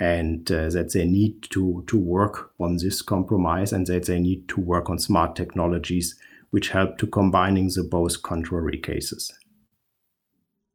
and 0.00 0.50
uh, 0.50 0.68
that 0.70 0.92
they 0.92 1.04
need 1.04 1.42
to, 1.50 1.84
to 1.86 1.98
work 1.98 2.52
on 2.58 2.76
this 2.78 3.02
compromise 3.02 3.72
and 3.72 3.86
that 3.86 4.06
they 4.06 4.18
need 4.18 4.48
to 4.48 4.60
work 4.60 4.90
on 4.90 4.98
smart 4.98 5.36
technologies 5.36 6.18
which 6.50 6.68
help 6.68 6.98
to 6.98 7.06
combining 7.06 7.68
the 7.68 7.82
both 7.82 8.22
contrary 8.22 8.78
cases. 8.78 9.32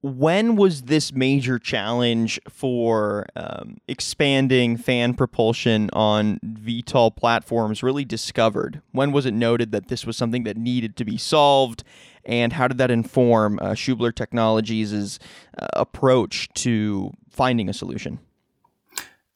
When 0.01 0.55
was 0.55 0.83
this 0.83 1.11
major 1.11 1.57
challenge 1.59 2.39
for 2.49 3.25
um, 3.35 3.77
expanding 3.87 4.77
fan 4.77 5.15
propulsion 5.15 5.89
on 5.93 6.39
VTOL 6.45 7.15
platforms 7.15 7.81
really 7.81 8.05
discovered? 8.05 8.81
When 8.91 9.11
was 9.11 9.25
it 9.25 9.33
noted 9.33 9.71
that 9.71 9.87
this 9.87 10.05
was 10.05 10.15
something 10.15 10.43
that 10.43 10.55
needed 10.55 10.95
to 10.97 11.05
be 11.05 11.17
solved? 11.17 11.83
And 12.25 12.53
how 12.53 12.67
did 12.67 12.77
that 12.77 12.91
inform 12.91 13.57
uh, 13.59 13.71
Schubler 13.71 14.13
Technologies' 14.13 15.19
uh, 15.57 15.67
approach 15.73 16.49
to 16.55 17.11
finding 17.29 17.69
a 17.69 17.73
solution? 17.73 18.19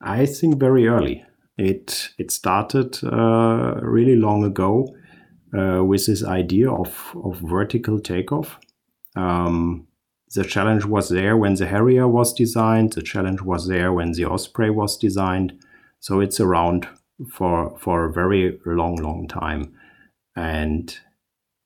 I 0.04 0.26
think 0.26 0.60
very 0.60 0.88
early. 0.88 1.26
It 1.58 2.10
it 2.18 2.32
started 2.32 3.04
uh, 3.04 3.80
really 3.82 4.16
long 4.16 4.44
ago 4.44 4.96
uh, 5.58 5.84
with 5.84 6.06
this 6.06 6.24
idea 6.24 6.72
of 6.72 7.16
of 7.24 7.40
vertical 7.40 8.00
takeoff. 8.00 8.58
Um, 9.16 9.88
the 10.34 10.44
challenge 10.44 10.86
was 10.86 11.10
there 11.10 11.36
when 11.36 11.56
the 11.56 11.68
Harrier 11.68 12.08
was 12.08 12.34
designed. 12.34 12.94
The 12.94 13.02
challenge 13.02 13.42
was 13.42 13.68
there 13.68 13.92
when 13.92 14.14
the 14.14 14.26
Osprey 14.26 14.70
was 14.70 14.98
designed. 14.98 15.54
So 16.00 16.20
it's 16.22 16.40
around 16.40 16.88
for 17.30 17.78
for 17.78 18.06
a 18.06 18.14
very 18.14 18.60
long, 18.66 18.96
long 18.96 19.28
time, 19.28 19.74
and 20.36 20.98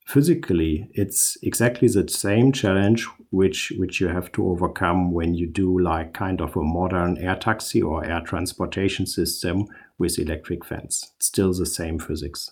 physically 0.05 0.89
it's 0.93 1.37
exactly 1.41 1.87
the 1.87 2.07
same 2.07 2.51
challenge 2.51 3.07
which 3.31 3.73
which 3.77 3.99
you 3.99 4.07
have 4.07 4.31
to 4.33 4.47
overcome 4.47 5.11
when 5.11 5.33
you 5.33 5.47
do 5.47 5.79
like 5.79 6.13
kind 6.13 6.41
of 6.41 6.55
a 6.55 6.63
modern 6.63 7.17
air 7.17 7.35
taxi 7.35 7.81
or 7.81 8.05
air 8.05 8.21
transportation 8.21 9.05
system 9.05 9.65
with 9.97 10.19
electric 10.19 10.65
fans. 10.65 11.13
Still 11.19 11.53
the 11.53 11.65
same 11.65 11.99
physics. 11.99 12.49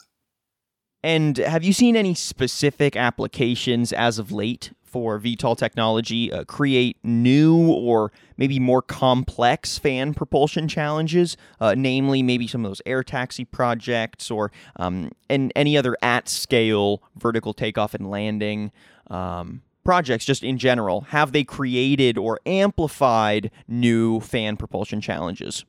And 1.03 1.37
have 1.37 1.65
you 1.65 1.73
seen 1.73 1.97
any 1.97 2.13
specific 2.13 2.95
applications 2.95 3.91
as 3.91 4.19
of 4.19 4.31
late 4.31 4.71
for 4.93 5.19
VTOL 5.19 5.57
technology 5.57 6.31
uh, 6.31 6.43
create 6.45 6.97
new 7.03 7.67
or 7.71 8.11
maybe 8.37 8.59
more 8.59 8.81
complex 8.81 9.79
fan 9.79 10.13
propulsion 10.13 10.67
challenges, 10.67 11.35
uh, 11.59 11.73
namely 11.75 12.21
maybe 12.21 12.47
some 12.47 12.63
of 12.63 12.69
those 12.69 12.81
air 12.85 13.03
taxi 13.03 13.43
projects 13.43 14.29
or 14.29 14.51
um, 14.75 15.11
and 15.29 15.51
any 15.55 15.75
other 15.75 15.97
at 16.03 16.29
scale 16.29 17.01
vertical 17.17 17.53
takeoff 17.53 17.95
and 17.95 18.09
landing 18.09 18.71
um, 19.07 19.63
projects 19.83 20.25
just 20.25 20.43
in 20.43 20.57
general? 20.57 21.01
Have 21.09 21.31
they 21.31 21.43
created 21.43 22.17
or 22.17 22.39
amplified 22.45 23.51
new 23.67 24.19
fan 24.19 24.57
propulsion 24.57 25.01
challenges? 25.01 25.65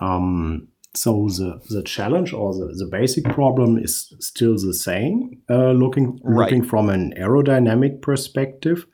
Um, 0.00 0.68
so 0.94 1.28
the, 1.28 1.60
the 1.70 1.82
challenge 1.82 2.32
or 2.32 2.54
the, 2.54 2.74
the 2.76 2.88
basic 2.90 3.24
problem 3.24 3.78
is 3.78 4.12
still 4.20 4.54
the 4.54 4.74
same, 4.74 5.42
uh, 5.50 5.72
looking 5.72 6.18
right. 6.22 6.44
looking 6.44 6.64
from 6.64 6.88
an 6.88 7.14
aerodynamic 7.16 8.02
perspective, 8.02 8.86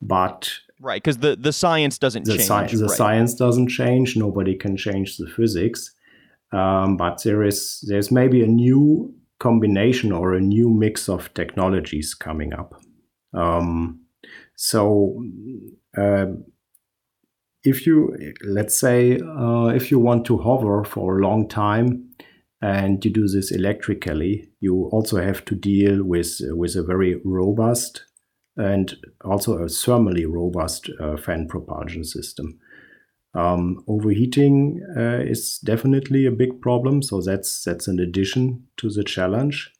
but 0.00 0.50
right 0.80 1.02
because 1.02 1.18
the, 1.18 1.36
the 1.36 1.52
science 1.52 1.98
doesn't 1.98 2.24
the 2.24 2.36
change. 2.36 2.72
the 2.72 2.86
right. 2.86 2.96
science 2.96 3.34
doesn't 3.34 3.68
change. 3.68 4.16
Nobody 4.16 4.54
can 4.54 4.76
change 4.76 5.16
the 5.16 5.26
physics. 5.26 5.92
Um, 6.52 6.96
but 6.96 7.22
there 7.22 7.42
is 7.42 7.84
there's 7.88 8.10
maybe 8.10 8.42
a 8.42 8.46
new 8.46 9.14
combination 9.38 10.12
or 10.12 10.34
a 10.34 10.40
new 10.40 10.70
mix 10.70 11.08
of 11.08 11.32
technologies 11.34 12.14
coming 12.14 12.52
up. 12.52 12.80
Um, 13.36 14.00
so 14.56 15.22
uh, 15.96 16.26
if 17.62 17.86
you 17.86 18.16
let's 18.44 18.78
say 18.78 19.18
uh, 19.20 19.66
if 19.66 19.90
you 19.90 19.98
want 19.98 20.24
to 20.26 20.38
hover 20.38 20.84
for 20.84 21.18
a 21.18 21.22
long 21.22 21.48
time 21.48 22.08
and 22.62 23.04
you 23.04 23.10
do 23.10 23.28
this 23.28 23.50
electrically, 23.52 24.48
you 24.60 24.88
also 24.92 25.20
have 25.20 25.44
to 25.44 25.54
deal 25.54 26.02
with 26.02 26.40
with 26.50 26.76
a 26.76 26.82
very 26.82 27.20
robust 27.24 28.04
and 28.56 28.96
also 29.24 29.58
a 29.58 29.66
thermally 29.66 30.26
robust 30.26 30.88
uh, 31.00 31.16
fan 31.16 31.46
propulsion 31.46 32.04
system. 32.04 32.58
Um, 33.34 33.84
overheating 33.86 34.80
uh, 34.96 35.20
is 35.20 35.58
definitely 35.58 36.24
a 36.24 36.30
big 36.30 36.62
problem, 36.62 37.02
so 37.02 37.20
that's 37.20 37.64
that's 37.64 37.86
an 37.86 38.00
addition 38.00 38.66
to 38.78 38.88
the 38.88 39.04
challenge. 39.04 39.70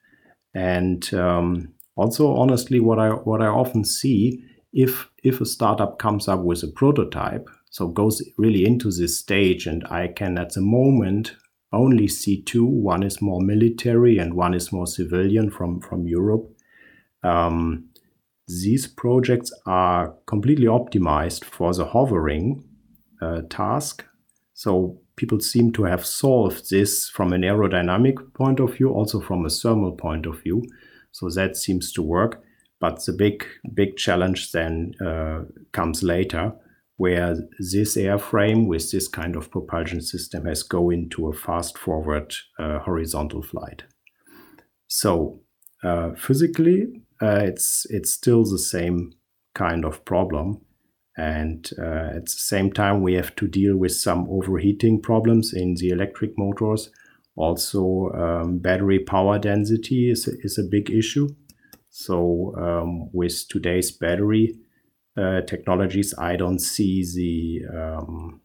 And 0.55 1.13
um, 1.15 1.73
also, 1.97 2.35
honestly, 2.35 2.79
what 2.79 2.99
I 2.99 3.09
what 3.11 3.43
I 3.43 3.47
often 3.47 3.85
see 3.85 4.45
if 4.73 5.09
if 5.23 5.41
a 5.41 5.47
startup 5.47 5.99
comes 5.99 6.29
up 6.29 6.41
with 6.41 6.63
a 6.63 6.69
prototype, 6.69 7.49
so 7.71 7.89
goes 7.89 8.23
really 8.37 8.67
into 8.67 8.91
this 8.91 9.19
stage, 9.19 9.67
and 9.67 9.85
I 9.87 10.09
can 10.09 10.39
at 10.39 10.53
the 10.53 10.61
moment 10.61 11.37
only 11.73 12.07
see 12.07 12.43
two. 12.43 12.67
One 12.67 13.03
is 13.03 13.23
more 13.23 13.41
military, 13.41 14.19
and 14.19 14.35
one 14.35 14.55
is 14.55 14.73
more 14.73 14.87
civilian 14.87 15.51
from 15.51 15.81
from 15.81 16.07
Europe. 16.07 16.47
Um, 17.23 17.89
these 18.47 18.87
projects 18.87 19.51
are 19.65 20.15
completely 20.27 20.67
optimized 20.67 21.45
for 21.45 21.75
the 21.75 21.87
hovering 21.87 22.63
uh, 23.21 23.43
task. 23.49 24.05
So 24.55 25.01
people 25.17 25.41
seem 25.41 25.73
to 25.73 25.85
have 25.85 26.07
solved 26.07 26.71
this 26.71 27.09
from 27.09 27.33
an 27.33 27.43
aerodynamic 27.43 28.35
point 28.35 28.61
of 28.61 28.75
view, 28.75 28.91
also 28.91 29.21
from 29.21 29.45
a 29.45 29.51
thermal 29.51 29.93
point 29.93 30.27
of 30.27 30.43
view. 30.43 30.63
So 31.17 31.31
that 31.31 31.57
seems 31.57 31.93
to 31.93 32.03
work. 32.03 32.43
But 32.79 33.03
the 33.07 33.15
big, 33.15 33.47
big 33.73 33.97
challenge 33.97 34.53
then 34.53 34.93
uh, 35.01 35.45
comes 35.73 36.03
later, 36.03 36.53
where 36.99 37.37
this 37.73 37.97
airframe 37.97 38.67
with 38.67 38.91
this 38.91 39.09
kind 39.09 39.35
of 39.35 39.51
propulsion 39.51 40.03
system 40.03 40.45
has 40.45 40.63
go 40.63 40.91
into 40.91 41.29
a 41.29 41.33
fast 41.33 41.79
forward 41.79 42.35
uh, 42.59 42.81
horizontal 42.81 43.43
flight. 43.43 43.85
So 44.89 45.41
uh, 45.83 46.11
physically, 46.17 47.03
uh, 47.23 47.41
it's 47.45 47.87
it's 47.89 48.13
still 48.13 48.45
the 48.45 48.59
same 48.59 49.13
kind 49.55 49.87
of 49.87 50.05
problem, 50.05 50.61
and 51.17 51.71
uh, 51.79 52.17
at 52.17 52.25
the 52.27 52.41
same 52.53 52.71
time 52.73 53.01
we 53.01 53.15
have 53.15 53.35
to 53.37 53.49
deal 53.49 53.77
with 53.79 53.93
some 53.93 54.27
overheating 54.29 55.01
problems 55.01 55.55
in 55.55 55.77
the 55.77 55.89
electric 55.89 56.33
motors. 56.37 56.91
Also, 57.37 58.11
um, 58.15 58.59
battery 58.59 58.99
power 58.99 59.39
density 59.39 60.11
is 60.11 60.27
a, 60.27 60.33
is 60.41 60.59
a 60.59 60.63
big 60.63 60.91
issue. 60.91 61.29
So 61.91 62.55
um, 62.59 63.11
with 63.13 63.47
today's 63.49 63.91
battery 63.91 64.59
uh, 65.17 65.43
technologies, 65.43 66.15
I 66.19 66.37
don't 66.37 66.59
see 66.59 67.05
the 67.15 67.77
um, 67.79 68.41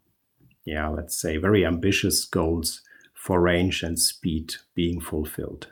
yeah 0.65 0.87
let's 0.89 1.19
say 1.19 1.37
very 1.37 1.65
ambitious 1.65 2.25
goals 2.25 2.81
for 3.13 3.41
range 3.41 3.83
and 3.83 3.97
speed 3.99 4.55
being 4.75 4.99
fulfilled. 4.99 5.67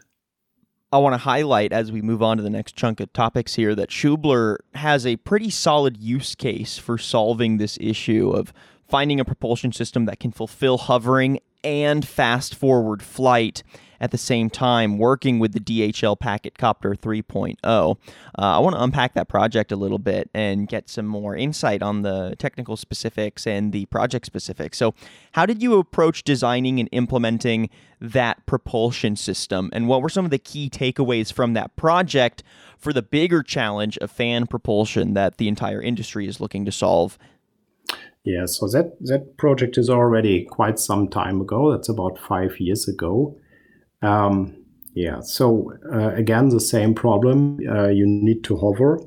I 0.91 0.97
want 0.97 1.13
to 1.13 1.19
highlight 1.19 1.71
as 1.71 1.91
we 1.91 2.01
move 2.01 2.23
on 2.23 2.38
to 2.38 2.43
the 2.43 2.49
next 2.49 2.75
chunk 2.75 2.99
of 2.99 3.13
topics 3.13 3.55
here 3.55 3.75
that 3.75 3.89
Schubler 3.89 4.57
has 4.73 5.05
a 5.05 5.17
pretty 5.17 5.51
solid 5.51 5.97
use 5.97 6.33
case 6.33 6.79
for 6.79 6.97
solving 6.97 7.57
this 7.57 7.77
issue 7.79 8.31
of 8.31 8.51
finding 8.88 9.19
a 9.19 9.25
propulsion 9.25 9.71
system 9.71 10.05
that 10.05 10.19
can 10.19 10.31
fulfill 10.31 10.79
hovering 10.79 11.39
and 11.63 12.07
fast 12.07 12.55
forward 12.55 13.01
flight 13.01 13.63
at 13.99 14.11
the 14.11 14.17
same 14.17 14.49
time 14.49 14.97
working 14.97 15.39
with 15.39 15.53
the 15.53 15.59
DHL 15.59 16.19
Packet 16.19 16.57
Copter 16.57 16.95
3.0. 16.95 17.57
Uh, 17.63 17.95
I 18.35 18.59
want 18.59 18.75
to 18.75 18.81
unpack 18.81 19.13
that 19.13 19.27
project 19.27 19.72
a 19.72 19.75
little 19.75 20.00
bit 20.00 20.29
and 20.33 20.67
get 20.67 20.89
some 20.89 21.05
more 21.05 21.35
insight 21.35 21.81
on 21.81 22.01
the 22.01 22.35
technical 22.39 22.77
specifics 22.77 23.45
and 23.45 23.74
the 23.74 23.85
project 23.87 24.25
specifics. 24.25 24.77
So, 24.77 24.93
how 25.33 25.45
did 25.45 25.61
you 25.61 25.77
approach 25.77 26.24
designing 26.24 26.79
and 26.79 26.89
implementing 26.91 27.69
that 28.00 28.45
propulsion 28.45 29.15
system? 29.15 29.69
And 29.74 29.87
what 29.87 30.01
were 30.01 30.09
some 30.09 30.25
of 30.25 30.31
the 30.31 30.39
key 30.39 30.69
takeaways 30.69 31.31
from 31.33 31.53
that 31.53 31.75
project 31.75 32.43
for 32.77 32.93
the 32.93 33.01
bigger 33.01 33.43
challenge 33.43 33.98
of 33.98 34.09
fan 34.09 34.48
propulsion 34.48 35.13
that 35.13 35.37
the 35.37 35.48
entire 35.48 35.81
industry 35.81 36.27
is 36.27 36.39
looking 36.39 36.65
to 36.65 36.72
solve 36.72 37.17
yeah, 38.24 38.46
so 38.46 38.68
that 38.68 38.98
that 39.01 39.38
project 39.38 39.77
is 39.77 39.90
already 39.90 40.46
quite 40.46 40.79
some 40.79 41.08
time 41.08 41.42
ago. 41.42 41.72
That's 41.72 41.90
about 41.90 42.20
five 42.20 42.60
years 42.60 42.88
ago, 42.88 43.38
um, 44.01 44.60
yeah, 44.94 45.22
so 45.22 45.74
uh, 45.94 46.14
again, 46.16 46.50
the 46.50 46.60
same 46.60 46.94
problem. 46.94 47.60
Uh, 47.68 47.90
you 47.90 48.05
need 48.05 48.44
to 48.46 48.58
hover. 48.58 49.00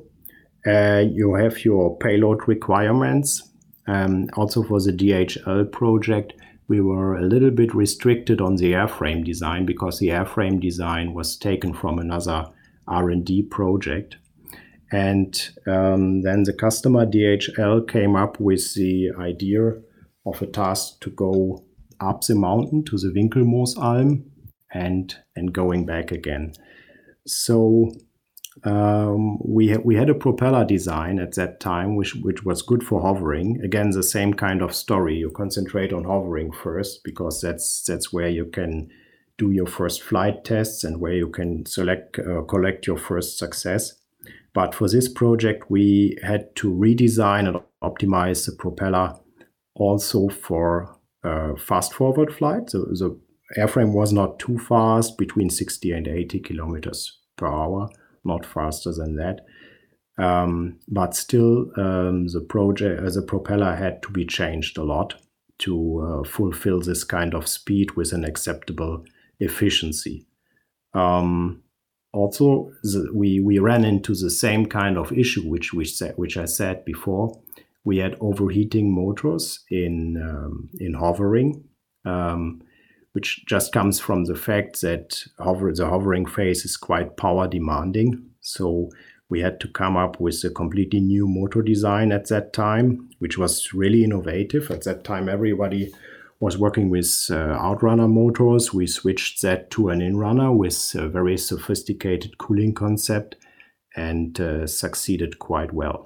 Uh, 0.65 1.03
you 1.05 1.33
have 1.35 1.65
your 1.65 1.97
payload 1.97 2.47
requirements. 2.47 3.49
Um, 3.85 4.29
also 4.35 4.63
for 4.63 4.79
the 4.79 4.93
DHL 4.93 5.71
project, 5.71 6.33
we 6.69 6.79
were 6.79 7.17
a 7.17 7.21
little 7.21 7.51
bit 7.51 7.75
restricted 7.75 8.39
on 8.39 8.55
the 8.55 8.71
airframe 8.71 9.25
design 9.25 9.65
because 9.65 9.99
the 9.99 10.07
airframe 10.07 10.61
design 10.61 11.13
was 11.13 11.35
taken 11.35 11.73
from 11.73 11.99
another 11.99 12.45
R&D 12.87 13.43
project. 13.43 14.15
And 14.93 15.49
um, 15.65 16.21
then 16.21 16.43
the 16.43 16.53
customer 16.53 17.03
DHL 17.07 17.89
came 17.89 18.15
up 18.15 18.39
with 18.39 18.75
the 18.75 19.09
idea 19.19 19.73
of 20.23 20.39
a 20.39 20.45
task 20.45 21.01
to 21.01 21.09
go 21.09 21.65
up 21.99 22.21
the 22.21 22.35
mountain 22.35 22.85
to 22.85 22.97
the 22.99 23.07
Winkelmoosalm 23.07 24.23
and 24.71 25.15
and 25.35 25.51
going 25.51 25.87
back 25.87 26.11
again. 26.11 26.53
So 27.25 27.91
um, 28.65 29.39
we 29.43 29.71
ha- 29.71 29.81
we 29.83 29.95
had 29.95 30.11
a 30.11 30.13
propeller 30.13 30.63
design 30.63 31.17
at 31.17 31.33
that 31.35 31.59
time, 31.59 31.95
which 31.95 32.13
which 32.13 32.43
was 32.43 32.61
good 32.61 32.83
for 32.83 33.01
hovering. 33.01 33.59
Again, 33.63 33.89
the 33.89 34.03
same 34.03 34.35
kind 34.35 34.61
of 34.61 34.75
story. 34.75 35.15
You 35.15 35.31
concentrate 35.31 35.91
on 35.91 36.03
hovering 36.03 36.51
first 36.51 37.03
because 37.03 37.41
that's 37.41 37.83
that's 37.87 38.13
where 38.13 38.29
you 38.29 38.45
can 38.45 38.91
do 39.39 39.49
your 39.49 39.65
first 39.65 40.03
flight 40.03 40.45
tests 40.45 40.83
and 40.83 41.01
where 41.01 41.13
you 41.13 41.29
can 41.29 41.65
select 41.65 42.19
uh, 42.19 42.43
collect 42.43 42.85
your 42.85 42.97
first 42.97 43.39
success. 43.39 44.02
But 44.53 44.75
for 44.75 44.87
this 44.87 45.09
project, 45.09 45.69
we 45.69 46.17
had 46.23 46.55
to 46.57 46.71
redesign 46.71 47.47
and 47.47 47.59
optimize 47.83 48.45
the 48.45 48.55
propeller 48.55 49.15
also 49.75 50.29
for 50.29 50.95
uh, 51.23 51.55
fast 51.55 51.93
forward 51.93 52.33
flight. 52.33 52.69
So 52.69 52.85
the 52.85 53.19
airframe 53.57 53.93
was 53.93 54.13
not 54.13 54.39
too 54.39 54.59
fast, 54.59 55.17
between 55.17 55.49
60 55.49 55.91
and 55.91 56.07
80 56.07 56.39
kilometers 56.39 57.19
per 57.37 57.47
hour, 57.47 57.89
not 58.23 58.45
faster 58.45 58.93
than 58.93 59.15
that. 59.15 59.41
Um, 60.17 60.79
but 60.87 61.15
still, 61.15 61.71
um, 61.75 62.27
the 62.27 62.45
project, 62.47 63.01
uh, 63.01 63.09
the 63.09 63.23
propeller 63.23 63.75
had 63.75 64.03
to 64.03 64.11
be 64.11 64.25
changed 64.25 64.77
a 64.77 64.83
lot 64.83 65.15
to 65.59 65.99
uh, 65.99 66.27
fulfill 66.27 66.81
this 66.81 67.03
kind 67.03 67.33
of 67.33 67.47
speed 67.47 67.91
with 67.91 68.11
an 68.13 68.23
acceptable 68.23 69.03
efficiency. 69.39 70.27
Um, 70.93 71.62
also, 72.13 72.71
the, 72.83 73.09
we 73.13 73.39
we 73.39 73.59
ran 73.59 73.83
into 73.83 74.13
the 74.13 74.29
same 74.29 74.67
kind 74.67 74.97
of 74.97 75.11
issue, 75.11 75.41
which 75.49 75.73
which 75.73 75.99
which 76.15 76.37
I 76.37 76.45
said 76.45 76.85
before. 76.85 77.41
We 77.83 77.97
had 77.97 78.15
overheating 78.21 78.93
motors 78.93 79.59
in 79.69 80.17
um, 80.21 80.69
in 80.79 80.93
hovering. 80.93 81.65
Um, 82.05 82.61
which 83.13 83.45
just 83.45 83.71
comes 83.71 83.99
from 83.99 84.25
the 84.25 84.35
fact 84.35 84.81
that 84.81 85.23
hover, 85.39 85.71
the 85.71 85.87
hovering 85.87 86.25
phase 86.25 86.65
is 86.65 86.75
quite 86.75 87.15
power 87.15 87.47
demanding. 87.47 88.25
So 88.41 88.89
we 89.29 89.39
had 89.39 89.59
to 89.61 89.67
come 89.67 89.95
up 89.95 90.19
with 90.19 90.43
a 90.43 90.49
completely 90.49 90.99
new 90.99 91.27
motor 91.27 91.61
design 91.61 92.11
at 92.11 92.27
that 92.29 92.53
time, 92.53 93.09
which 93.19 93.37
was 93.37 93.73
really 93.73 94.03
innovative. 94.03 94.69
At 94.71 94.83
that 94.83 95.03
time, 95.03 95.29
everybody 95.29 95.93
was 96.43 96.57
working 96.57 96.89
with 96.89 97.27
uh, 97.29 97.57
outrunner 97.57 98.11
motors. 98.11 98.73
We 98.73 98.85
switched 98.85 99.41
that 99.43 99.71
to 99.71 99.87
an 99.87 100.01
inrunner 100.01 100.53
with 100.53 100.93
a 100.93 101.07
very 101.07 101.37
sophisticated 101.37 102.37
cooling 102.37 102.73
concept 102.73 103.37
and 103.95 104.37
uh, 104.41 104.67
succeeded 104.67 105.39
quite 105.39 105.71
well. 105.71 106.05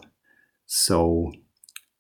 So 0.67 1.32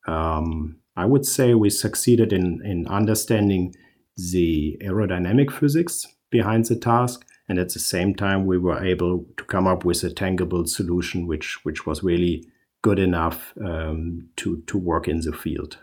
um, 0.05 0.77
I 0.95 1.05
would 1.05 1.25
say 1.25 1.55
we 1.55 1.71
succeeded 1.71 2.31
in, 2.31 2.61
in 2.63 2.87
understanding 2.87 3.73
the 4.15 4.77
aerodynamic 4.83 5.51
physics 5.51 6.05
behind 6.29 6.65
the 6.65 6.75
task 6.75 7.25
and 7.49 7.57
at 7.57 7.73
the 7.73 7.79
same 7.79 8.13
time 8.13 8.45
we 8.45 8.59
were 8.59 8.85
able 8.85 9.25
to 9.37 9.43
come 9.45 9.65
up 9.65 9.83
with 9.83 10.03
a 10.03 10.11
tangible 10.11 10.67
solution 10.67 11.25
which 11.25 11.57
which 11.63 11.85
was 11.85 12.03
really 12.03 12.45
good 12.81 12.99
enough 12.99 13.53
um, 13.63 14.27
to 14.35 14.61
to 14.67 14.77
work 14.77 15.07
in 15.07 15.21
the 15.21 15.31
field 15.31 15.77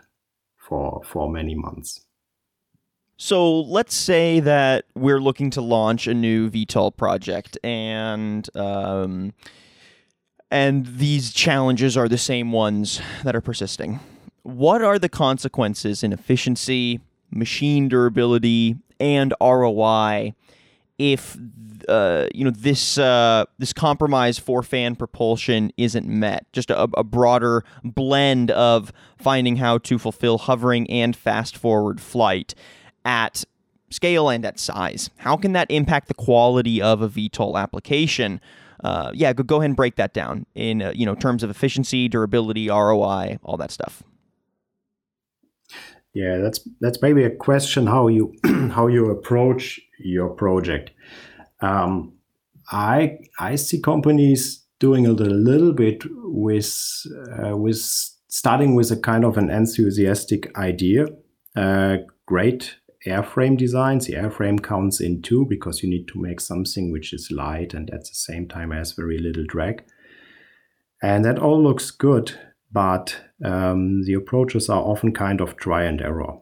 for 0.57 1.01
for 1.05 1.31
many 1.31 1.55
months 1.55 2.04
so 3.17 3.61
let's 3.61 3.95
say 3.95 4.39
that 4.41 4.85
we're 4.95 5.19
looking 5.19 5.49
to 5.51 5.61
launch 5.61 6.07
a 6.07 6.13
new 6.13 6.49
VTOL 6.49 6.95
project 6.95 7.57
and 7.63 8.49
um, 8.55 9.33
and 10.51 10.85
these 10.85 11.33
challenges 11.33 11.97
are 11.97 12.07
the 12.07 12.17
same 12.17 12.51
ones 12.51 13.01
that 13.23 13.35
are 13.35 13.41
persisting. 13.41 13.99
What 14.43 14.81
are 14.81 14.99
the 14.99 15.09
consequences 15.09 16.03
in 16.03 16.13
efficiency, 16.13 16.99
machine 17.31 17.87
durability, 17.87 18.77
and 18.99 19.33
ROI 19.41 20.35
if 20.97 21.37
uh, 21.89 22.27
you 22.33 22.45
know 22.45 22.51
this 22.51 22.97
uh, 22.97 23.45
this 23.59 23.73
compromise 23.73 24.39
for 24.39 24.63
fan 24.63 24.95
propulsion 24.95 25.71
isn't 25.77 26.07
met. 26.07 26.45
Just 26.53 26.69
a, 26.69 26.83
a, 26.95 27.03
broader 27.03 27.63
blend 27.83 28.49
of 28.51 28.93
finding 29.17 29.57
how 29.57 29.77
to 29.79 29.99
fulfill 29.99 30.37
hovering 30.37 30.89
and 30.89 31.15
fast 31.15 31.57
forward 31.57 31.99
flight 31.99 32.55
at 33.05 33.45
scale 33.89 34.29
and 34.29 34.45
at 34.45 34.59
size. 34.59 35.09
How 35.17 35.37
can 35.37 35.53
that 35.53 35.69
impact 35.69 36.07
the 36.07 36.13
quality 36.13 36.81
of 36.81 37.01
a 37.01 37.07
VTOL 37.07 37.55
application? 37.55 38.41
Uh, 38.83 39.11
yeah, 39.13 39.31
go, 39.33 39.43
go 39.43 39.57
ahead 39.57 39.69
and 39.69 39.75
break 39.75 39.95
that 39.95 40.13
down 40.13 40.45
in 40.53 40.81
uh, 40.81 40.91
you 40.93 41.05
know 41.05 41.15
terms 41.15 41.43
of 41.43 41.49
efficiency, 41.49 42.07
durability, 42.07 42.67
ROI, 42.69 43.39
all 43.43 43.57
that 43.57 43.71
stuff. 43.71 44.03
Yeah, 46.13 46.37
that's 46.37 46.67
that's 46.81 47.01
maybe 47.01 47.23
a 47.23 47.29
question 47.29 47.87
how 47.87 48.07
you 48.07 48.33
how 48.71 48.87
you 48.87 49.09
approach 49.09 49.79
your 49.99 50.29
project. 50.29 50.91
Um, 51.61 52.13
I 52.71 53.19
I 53.39 53.55
see 53.55 53.79
companies 53.81 54.63
doing 54.79 55.07
a 55.07 55.11
little, 55.11 55.37
little 55.37 55.73
bit 55.73 56.03
with 56.23 57.05
uh, 57.39 57.55
with 57.55 57.79
starting 58.27 58.75
with 58.75 58.91
a 58.91 58.97
kind 58.97 59.23
of 59.23 59.37
an 59.37 59.49
enthusiastic 59.49 60.55
idea. 60.57 61.07
Uh, 61.55 61.97
great 62.25 62.75
airframe 63.05 63.57
designs. 63.57 64.07
The 64.07 64.13
airframe 64.13 64.61
counts 64.63 64.99
in 64.99 65.21
two 65.21 65.45
because 65.45 65.83
you 65.83 65.89
need 65.89 66.07
to 66.09 66.21
make 66.21 66.39
something 66.39 66.91
which 66.91 67.13
is 67.13 67.31
light 67.31 67.73
and 67.73 67.89
at 67.91 68.01
the 68.01 68.13
same 68.13 68.47
time 68.47 68.71
has 68.71 68.93
very 68.93 69.17
little 69.17 69.45
drag. 69.45 69.83
And 71.01 71.23
that 71.25 71.39
all 71.39 71.61
looks 71.61 71.91
good 71.91 72.37
but 72.75 73.21
um, 73.43 74.03
the 74.03 74.13
approaches 74.13 74.69
are 74.69 74.81
often 74.81 75.13
kind 75.13 75.39
of 75.39 75.55
try 75.55 75.83
and 75.85 76.01
error. 76.01 76.33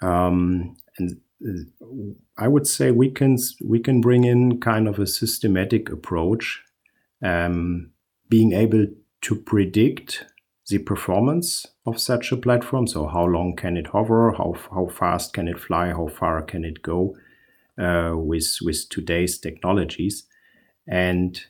Um, 0.00 0.76
and 0.96 1.20
uh, 1.44 2.14
I 2.38 2.46
would 2.46 2.68
say 2.68 2.92
we 2.92 3.10
can 3.10 3.36
we 3.64 3.80
can 3.80 4.00
bring 4.00 4.22
in 4.22 4.60
kind 4.60 4.86
of 4.86 5.00
a 5.00 5.08
systematic 5.08 5.90
approach, 5.90 6.62
um, 7.24 7.90
being 8.28 8.52
able 8.52 8.86
to 9.22 9.34
predict 9.34 10.24
the 10.70 10.78
performance 10.78 11.66
of 11.84 12.00
such 12.00 12.32
a 12.32 12.36
platform. 12.36 12.86
So 12.86 13.06
how 13.06 13.24
long 13.26 13.56
can 13.56 13.76
it 13.76 13.88
hover? 13.88 14.32
How 14.32 14.54
how 14.70 14.86
fast 14.86 15.32
can 15.34 15.48
it 15.48 15.58
fly? 15.58 15.90
How 15.90 16.08
far 16.08 16.42
can 16.42 16.64
it 16.64 16.82
go 16.82 17.16
uh, 17.78 18.14
with 18.16 18.58
with 18.62 18.88
today's 18.88 19.38
technologies? 19.38 20.26
And 20.86 21.40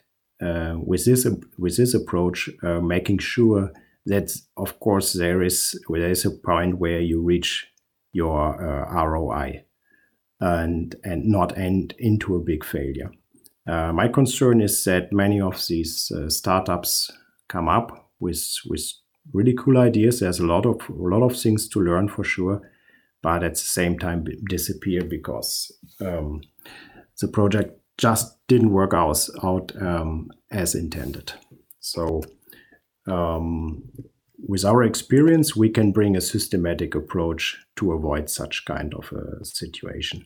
uh, 0.43 0.75
with 0.79 1.05
this 1.05 1.27
with 1.59 1.77
this 1.77 1.95
approach, 1.95 2.51
uh, 2.63 2.81
making 2.81 3.19
sure 3.19 3.73
that 4.07 4.35
of 4.57 4.81
course 4.81 5.13
there 5.13 5.43
is 5.43 5.79
there 5.89 6.11
is 6.11 6.25
a 6.25 6.31
point 6.31 6.79
where 6.79 7.01
you 7.01 7.23
reach 7.23 7.67
your 8.13 8.61
uh, 8.61 9.05
ROI 9.05 9.65
and 10.41 10.97
and 11.05 11.27
not 11.27 11.57
end 11.57 11.95
into 11.99 12.35
a 12.35 12.45
big 12.45 12.65
failure. 12.65 13.11
Uh, 13.67 13.93
my 13.93 14.09
concern 14.09 14.61
is 14.61 14.85
that 14.85 15.13
many 15.13 15.41
of 15.41 15.67
these 15.69 16.11
uh, 16.11 16.29
startups 16.29 17.11
come 17.49 17.69
up 17.69 18.11
with 18.19 18.43
with 18.67 18.93
really 19.33 19.55
cool 19.55 19.79
ideas. 19.79 20.21
There's 20.21 20.41
a 20.41 20.47
lot 20.47 20.67
of 20.67 20.89
a 20.89 20.93
lot 20.93 21.23
of 21.23 21.39
things 21.39 21.69
to 21.71 21.81
learn 21.81 22.09
for 22.09 22.25
sure, 22.25 22.61
but 23.23 23.43
at 23.43 23.53
the 23.53 23.59
same 23.59 23.99
time 23.99 24.25
disappear 24.49 25.05
because 25.05 25.73
um, 26.01 26.43
the 27.21 27.29
project 27.29 27.81
just 27.99 28.37
didn't 28.49 28.73
work 28.73 28.95
out, 28.95 29.29
out 29.45 29.73
um, 29.81 30.31
as 30.51 30.75
intended. 30.75 31.33
So 31.81 32.23
um, 33.07 33.83
with 34.39 34.65
our 34.65 34.83
experience, 34.83 35.55
we 35.55 35.69
can 35.69 35.93
bring 35.93 36.17
a 36.17 36.21
systematic 36.21 36.95
approach 36.95 37.59
to 37.77 37.93
avoid 37.93 38.31
such 38.31 38.65
kind 38.65 38.95
of 38.95 39.13
a 39.13 39.45
situation. 39.45 40.25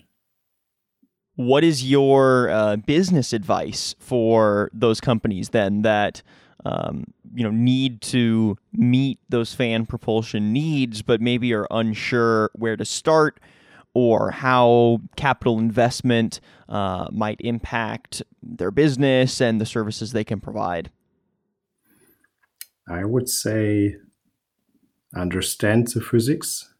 What 1.36 1.64
is 1.64 1.88
your 1.88 2.48
uh, 2.50 2.76
business 2.76 3.32
advice 3.32 3.94
for 3.98 4.70
those 4.72 5.00
companies 5.00 5.48
then 5.48 5.82
that 5.82 6.22
um, 6.64 7.04
you 7.34 7.42
know 7.42 7.50
need 7.50 8.00
to 8.02 8.56
meet 8.72 9.18
those 9.28 9.54
fan 9.54 9.86
propulsion 9.86 10.52
needs, 10.52 11.02
but 11.02 11.20
maybe 11.20 11.52
are 11.52 11.66
unsure 11.70 12.50
where 12.54 12.76
to 12.76 12.84
start 12.84 13.40
or 13.94 14.32
how 14.32 15.00
capital 15.16 15.58
investment 15.58 16.40
uh, 16.68 17.06
might 17.12 17.40
impact 17.40 18.22
their 18.42 18.70
business 18.70 19.40
and 19.40 19.60
the 19.60 19.66
services 19.66 20.12
they 20.12 20.24
can 20.24 20.40
provide? 20.40 20.90
I 22.88 23.04
would 23.04 23.28
say 23.28 23.96
understand 25.16 25.88
the 25.88 26.00
physics 26.00 26.74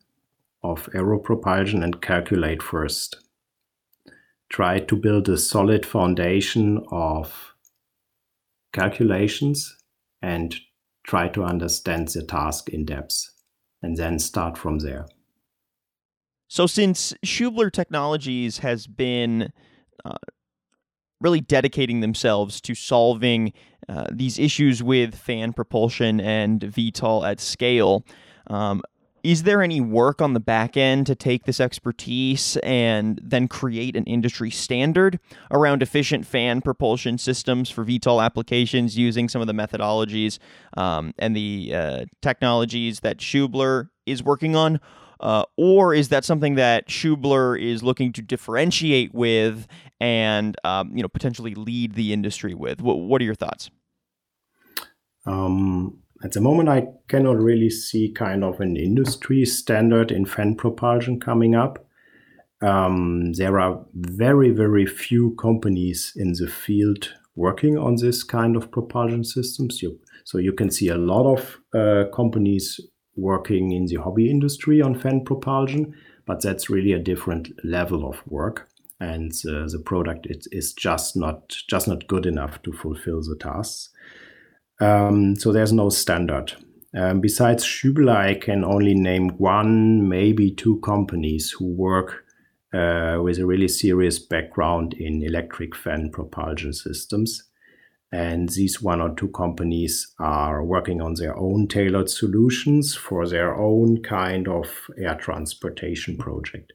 of 0.63 0.89
aero 0.95 1.19
propulsion 1.19 1.83
and 1.83 2.03
calculate 2.03 2.63
first. 2.63 3.24
Try 4.55 4.79
to 4.79 4.95
build 4.95 5.29
a 5.29 5.37
solid 5.37 5.85
foundation 5.85 6.81
of 6.93 7.57
calculations 8.73 9.77
and 10.23 10.55
try 11.05 11.27
to 11.31 11.43
understand 11.43 12.07
the 12.07 12.23
task 12.23 12.69
in 12.69 12.85
depth 12.85 13.31
and 13.83 13.97
then 13.97 14.21
start 14.21 14.57
from 14.57 14.79
there. 14.79 15.07
So, 16.47 16.69
since 16.69 17.13
Schubler 17.27 17.73
Technologies 17.73 18.59
has 18.59 18.87
been 18.87 19.53
uh, 20.05 20.19
really 21.21 21.41
dedicating 21.41 21.99
themselves 21.99 22.61
to 22.61 22.77
solving 22.77 23.53
uh, 23.89 24.07
these 24.13 24.39
issues 24.39 24.85
with 24.85 25.17
fan 25.17 25.53
propulsion 25.53 26.21
and 26.21 26.61
VTOL 26.61 27.29
at 27.29 27.41
scale. 27.41 28.07
Um, 28.47 28.83
is 29.25 29.45
there 29.45 29.63
any 29.63 29.81
work 29.81 30.21
on 30.21 30.35
the 30.35 30.41
back 30.41 30.77
end 30.77 31.07
to 31.07 31.15
take 31.15 31.45
this 31.45 31.59
expertise 31.59 32.59
and 32.59 33.19
then 33.25 33.49
create 33.49 33.97
an 33.97 34.05
industry 34.05 34.51
standard 34.51 35.19
around 35.51 35.83
efficient 35.83 36.27
fan 36.27 36.61
propulsion 36.61 37.17
systems 37.17 37.71
for 37.71 37.85
VTOL 37.85 38.23
applications 38.23 38.99
using 38.99 39.31
some 39.31 39.41
of 39.41 39.47
the 39.47 39.55
methodologies 39.55 40.39
um, 40.77 41.15
and 41.19 41.35
the 41.35 41.73
uh, 41.75 42.05
technologies 42.21 43.01
that 43.01 43.17
Schubler 43.17 43.89
is 44.05 44.23
working 44.23 44.55
on? 44.55 44.79
Uh, 45.21 45.45
or 45.57 45.95
is 45.95 46.11
that 46.11 46.23
something 46.23 46.57
that 46.57 46.87
Schubler 46.89 47.59
is 47.59 47.83
looking 47.83 48.13
to 48.13 48.21
differentiate 48.21 49.15
with 49.15 49.67
and 50.01 50.55
um, 50.65 50.95
you 50.95 51.03
know 51.03 51.09
potentially 51.09 51.55
lead 51.55 51.95
the 51.95 52.13
industry 52.13 52.53
with? 52.53 52.83
What, 52.83 52.99
what 52.99 53.23
are 53.23 53.25
your 53.25 53.35
thoughts? 53.35 53.71
Um, 55.25 56.04
at 56.25 56.33
the 56.33 56.41
moment, 56.41 56.71
I 56.71 56.87
cannot 57.09 57.39
really 57.39 57.69
see 57.69 58.11
kind 58.11 58.43
of 58.43 58.59
an 58.59 58.79
industry 58.79 59.45
standard 59.45 60.11
in 60.11 60.25
fan 60.25 60.55
propulsion 60.55 61.21
coming 61.21 61.55
up. 61.55 61.87
Um, 62.63 63.35
there 63.35 63.61
are 63.61 63.85
very, 63.93 64.49
very 64.49 64.87
few 64.87 65.35
companies 65.35 66.15
in 66.17 66.33
the 66.33 66.49
field 66.49 67.13
working 67.37 67.77
on 67.77 67.97
this 67.97 68.23
kind 68.23 68.57
of 68.57 68.71
propulsion 68.71 69.23
systems. 69.23 69.83
You, 69.83 70.01
so 70.25 70.39
you 70.39 70.55
can 70.55 70.71
see 70.71 70.89
a 70.89 70.97
lot 70.97 71.31
of 71.31 71.59
uh, 71.75 72.09
companies 72.11 72.81
working 73.17 73.73
in 73.73 73.85
the 73.85 73.97
hobby 73.97 74.31
industry 74.31 74.81
on 74.81 74.99
fan 74.99 75.25
propulsion, 75.27 75.95
but 76.25 76.41
that's 76.41 76.71
really 76.71 76.93
a 76.93 76.99
different 76.99 77.51
level 77.65 78.09
of 78.09 78.27
work. 78.27 78.67
And 78.99 79.33
uh, 79.47 79.69
the 79.69 79.83
product 79.85 80.27
is 80.31 80.73
just 80.73 81.17
not 81.17 81.51
just 81.69 81.87
not 81.87 82.07
good 82.07 82.25
enough 82.25 82.63
to 82.63 82.73
fulfill 82.73 83.21
the 83.21 83.37
tasks. 83.39 83.91
Um, 84.81 85.37
so 85.37 85.53
there's 85.53 85.73
no 85.73 85.89
standard. 85.89 86.53
Um, 86.97 87.21
besides 87.21 87.65
Schubler, 87.65 88.17
I 88.17 88.35
can 88.35 88.65
only 88.65 88.95
name 88.95 89.31
one, 89.39 90.09
maybe 90.09 90.51
two 90.51 90.79
companies 90.81 91.51
who 91.51 91.67
work 91.67 92.25
uh, 92.73 93.19
with 93.23 93.39
a 93.39 93.47
really 93.47 93.69
serious 93.69 94.19
background 94.19 94.95
in 94.95 95.23
electric 95.23 95.75
fan 95.75 96.11
propulsion 96.13 96.73
systems. 96.73 97.43
And 98.13 98.49
these 98.51 98.81
one 98.81 99.01
or 99.01 99.13
two 99.17 99.29
companies 99.29 100.15
are 100.21 100.65
working 100.65 101.01
on 101.01 101.15
their 101.15 101.37
own 101.37 101.67
tailored 101.67 102.09
solutions 102.09 102.95
for 102.95 103.27
their 103.27 103.57
own 103.57 104.03
kind 104.03 104.47
of 104.47 104.69
air 104.97 105.17
transportation 105.17 106.17
project. 106.17 106.73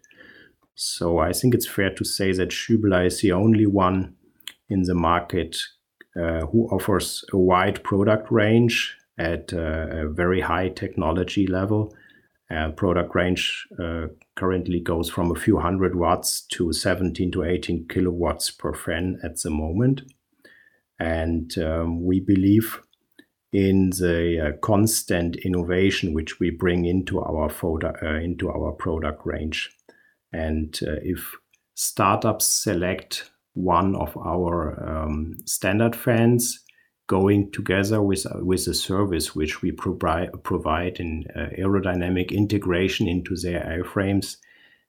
So 0.75 1.19
I 1.19 1.31
think 1.31 1.53
it's 1.53 1.67
fair 1.67 1.93
to 1.93 2.03
say 2.03 2.33
that 2.33 2.49
Schubler 2.49 3.05
is 3.05 3.21
the 3.21 3.31
only 3.31 3.65
one 3.65 4.15
in 4.69 4.83
the 4.83 4.95
market 4.95 5.57
who 6.15 6.67
offers 6.71 7.23
a 7.31 7.37
wide 7.37 7.83
product 7.83 8.31
range 8.31 8.95
at 9.19 9.53
uh, 9.53 9.87
a 9.91 10.07
very 10.07 10.41
high 10.41 10.69
technology 10.69 11.45
level. 11.45 11.93
Uh, 12.49 12.71
product 12.71 13.13
range 13.13 13.67
uh, 13.79 14.07
currently 14.35 14.79
goes 14.79 15.09
from 15.09 15.29
a 15.29 15.39
few 15.39 15.59
hundred 15.59 15.95
watts 15.95 16.41
to 16.41 16.73
17 16.73 17.31
to 17.31 17.43
18 17.43 17.87
kilowatts 17.87 18.49
per 18.49 18.73
fan 18.73 19.19
at 19.23 19.39
the 19.41 19.51
moment. 19.51 20.01
And 20.99 21.55
um, 21.59 22.03
we 22.03 22.19
believe 22.19 22.79
in 23.51 23.91
the 23.91 24.39
uh, 24.53 24.57
constant 24.61 25.35
innovation 25.37 26.13
which 26.13 26.39
we 26.39 26.49
bring 26.49 26.85
into 26.85 27.19
our 27.19 27.49
photo, 27.49 27.93
uh, 28.01 28.19
into 28.19 28.49
our 28.49 28.71
product 28.71 29.25
range. 29.25 29.69
And 30.31 30.77
uh, 30.81 31.01
if 31.03 31.35
startups 31.75 32.47
select 32.47 33.29
one 33.53 33.95
of 33.95 34.15
our 34.17 34.83
um, 34.87 35.35
standard 35.45 35.95
fans 35.95 36.63
going 37.07 37.51
together 37.51 38.01
with 38.01 38.25
with 38.35 38.67
a 38.67 38.73
service 38.73 39.35
which 39.35 39.61
we 39.61 39.71
provide 39.71 40.31
provide 40.43 40.99
in 40.99 41.25
uh, 41.35 41.47
aerodynamic 41.57 42.31
integration 42.31 43.07
into 43.07 43.35
their 43.35 43.61
airframes, 43.61 44.37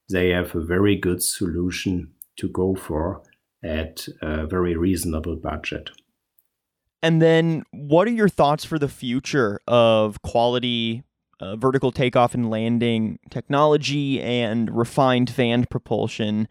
they 0.08 0.28
have 0.28 0.54
a 0.54 0.60
very 0.60 0.96
good 0.96 1.22
solution 1.22 2.12
to 2.36 2.48
go 2.48 2.74
for 2.74 3.22
at 3.62 4.06
a 4.22 4.46
very 4.46 4.76
reasonable 4.76 5.36
budget. 5.36 5.90
And 7.02 7.22
then, 7.22 7.64
what 7.70 8.06
are 8.06 8.12
your 8.12 8.28
thoughts 8.28 8.64
for 8.64 8.78
the 8.78 8.88
future 8.88 9.60
of 9.66 10.20
quality 10.22 11.02
uh, 11.40 11.56
vertical 11.56 11.90
takeoff 11.90 12.34
and 12.34 12.50
landing 12.50 13.18
technology 13.30 14.20
and 14.20 14.70
refined 14.76 15.30
fan 15.30 15.64
propulsion 15.64 16.46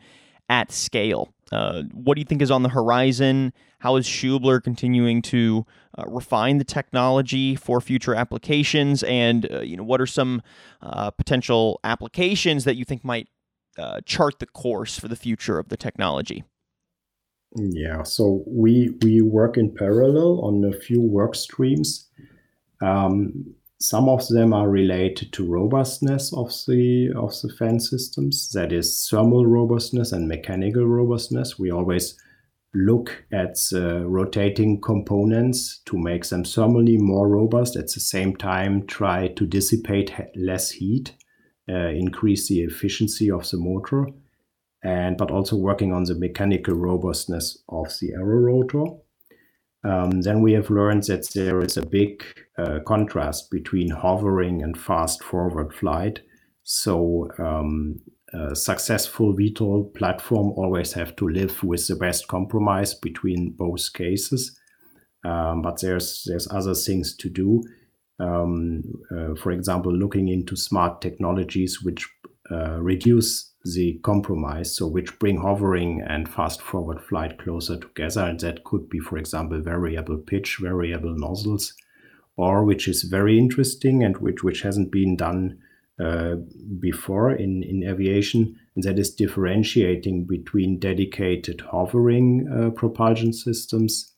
at 0.50 0.72
scale? 0.72 1.32
Uh, 1.51 1.83
what 1.93 2.15
do 2.15 2.21
you 2.21 2.25
think 2.25 2.41
is 2.41 2.51
on 2.51 2.63
the 2.63 2.69
horizon? 2.69 3.53
How 3.79 3.95
is 3.95 4.05
Schubler 4.05 4.62
continuing 4.63 5.21
to 5.23 5.65
uh, 5.97 6.03
refine 6.07 6.57
the 6.57 6.63
technology 6.63 7.55
for 7.55 7.81
future 7.81 8.13
applications? 8.13 9.03
And 9.03 9.51
uh, 9.51 9.62
you 9.62 9.77
know, 9.77 9.83
what 9.83 10.01
are 10.01 10.07
some 10.07 10.41
uh, 10.81 11.12
potential 11.12 11.79
applications 11.83 12.65
that 12.65 12.75
you 12.75 12.85
think 12.85 13.03
might 13.03 13.27
uh, 13.77 14.01
chart 14.05 14.39
the 14.39 14.45
course 14.45 14.99
for 14.99 15.07
the 15.07 15.15
future 15.15 15.57
of 15.57 15.69
the 15.69 15.77
technology? 15.77 16.43
Yeah, 17.55 18.03
so 18.03 18.43
we 18.45 18.95
we 19.01 19.21
work 19.21 19.57
in 19.57 19.73
parallel 19.73 20.41
on 20.41 20.63
a 20.63 20.71
few 20.71 21.01
work 21.01 21.33
streams. 21.33 22.07
Um, 22.81 23.55
some 23.82 24.10
of 24.10 24.28
them 24.28 24.54
are 24.54 24.70
related 24.70 25.32
to 25.34 25.46
robustness 25.46 26.34
of 26.34 26.52
the 26.68 27.12
of 27.15 27.34
the 27.42 27.50
fan 27.58 27.80
systems. 27.80 28.50
That 28.52 28.74
is 28.74 29.08
thermal 29.10 29.46
robustness 29.46 30.12
and 30.12 30.28
mechanical 30.28 30.86
robustness. 30.86 31.58
We 31.58 31.72
always 31.72 32.20
look 32.74 33.24
at 33.32 33.58
uh, 33.74 34.06
rotating 34.06 34.80
components 34.82 35.82
to 35.86 35.98
make 35.98 36.26
them 36.26 36.44
thermally 36.44 37.00
more 37.00 37.28
robust. 37.28 37.78
At 37.78 37.92
the 37.92 38.02
same 38.02 38.36
time, 38.36 38.86
try 38.86 39.30
to 39.30 39.48
dissipate 39.48 40.13
less 40.36 40.72
heat, 40.72 41.15
uh, 41.70 41.89
increase 41.89 42.50
the 42.50 42.62
efficiency 42.62 43.32
of 43.32 43.50
the 43.50 43.58
motor, 43.58 44.08
and 44.84 45.18
but 45.18 45.32
also 45.32 45.56
working 45.56 45.94
on 45.94 46.04
the 46.04 46.15
mechanical 46.15 46.76
robustness 46.76 47.63
of 47.70 47.88
the 48.02 48.12
aero 48.12 48.39
rotor. 48.39 48.86
Um, 49.84 50.22
then 50.22 50.42
we 50.42 50.54
have 50.54 50.70
learned 50.70 51.04
that 51.04 51.30
there 51.34 51.62
is 51.62 51.78
a 51.78 51.86
big 51.86 52.24
uh, 52.58 52.80
contrast 52.86 53.50
between 53.50 53.89
hovering 53.89 54.62
and 54.62 54.78
fast 54.78 55.24
forward 55.24 55.74
flight. 55.74 56.20
So 56.63 57.30
um, 57.39 58.00
a 58.34 58.56
successful 58.56 59.34
VTOL 59.34 59.94
platform 59.96 60.52
always 60.52 60.94
have 60.94 61.15
to 61.15 61.28
live 61.28 61.63
with 61.63 61.88
the 61.88 61.96
best 61.96 62.28
compromise 62.28 62.94
between 62.94 63.56
both 63.58 63.92
cases. 63.94 64.58
Um, 65.26 65.62
but 65.62 65.82
there's 65.82 66.24
there's 66.28 66.48
other 66.52 66.76
things 66.76 67.15
to 67.18 67.30
do. 67.30 67.63
Um, 68.20 68.84
uh, 69.12 69.36
for 69.36 69.52
example, 69.52 69.94
looking 69.94 70.28
into 70.28 70.56
smart 70.56 71.02
technologies 71.02 71.82
which 71.82 72.08
uh, 72.52 72.80
reduce 72.82 73.48
the 73.65 74.00
compromise, 74.04 74.76
so 74.76 74.88
which 74.88 75.19
bring 75.19 75.38
hovering 75.38 76.02
and 76.02 76.30
fast 76.30 76.62
forward 76.62 77.02
flight 77.02 77.38
closer 77.38 77.78
together. 77.78 78.22
And 78.22 78.39
that 78.39 78.63
could 78.63 78.89
be, 78.89 79.00
for 79.00 79.17
example, 79.17 79.60
variable 79.62 80.17
pitch, 80.17 80.58
variable 80.62 81.15
nozzles, 81.15 81.74
or 82.38 82.63
which 82.63 82.88
is 82.88 83.04
very 83.04 83.38
interesting 83.38 84.04
and 84.04 84.17
which, 84.17 84.43
which 84.43 84.62
hasn't 84.62 84.91
been 84.91 85.17
done 85.17 85.60
uh, 86.00 86.36
before 86.80 87.32
in, 87.32 87.62
in 87.63 87.84
aviation, 87.84 88.56
and 88.76 88.86
that 88.86 88.98
is 88.98 89.13
differentiating 89.13 90.24
between 90.24 90.80
dedicated 90.80 91.60
hovering 91.60 92.48
uh, 92.48 92.69
propulsion 92.69 93.34
systems 93.34 94.13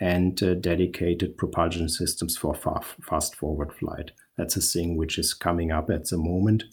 and 0.00 0.42
uh, 0.42 0.54
dedicated 0.54 1.36
propulsion 1.36 1.88
systems 1.90 2.36
for 2.38 2.54
fast 2.54 3.36
forward 3.36 3.74
flight. 3.74 4.12
That's 4.38 4.56
a 4.56 4.62
thing 4.62 4.96
which 4.96 5.18
is 5.18 5.34
coming 5.34 5.70
up 5.70 5.90
at 5.90 6.08
the 6.08 6.16
moment 6.16 6.64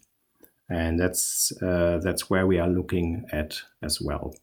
and 0.70 1.00
that's 1.00 1.52
uh, 1.62 2.00
that's 2.04 2.30
where 2.30 2.48
we 2.48 2.60
are 2.60 2.70
looking 2.70 3.26
at 3.32 3.62
as 3.82 4.00
well. 4.02 4.36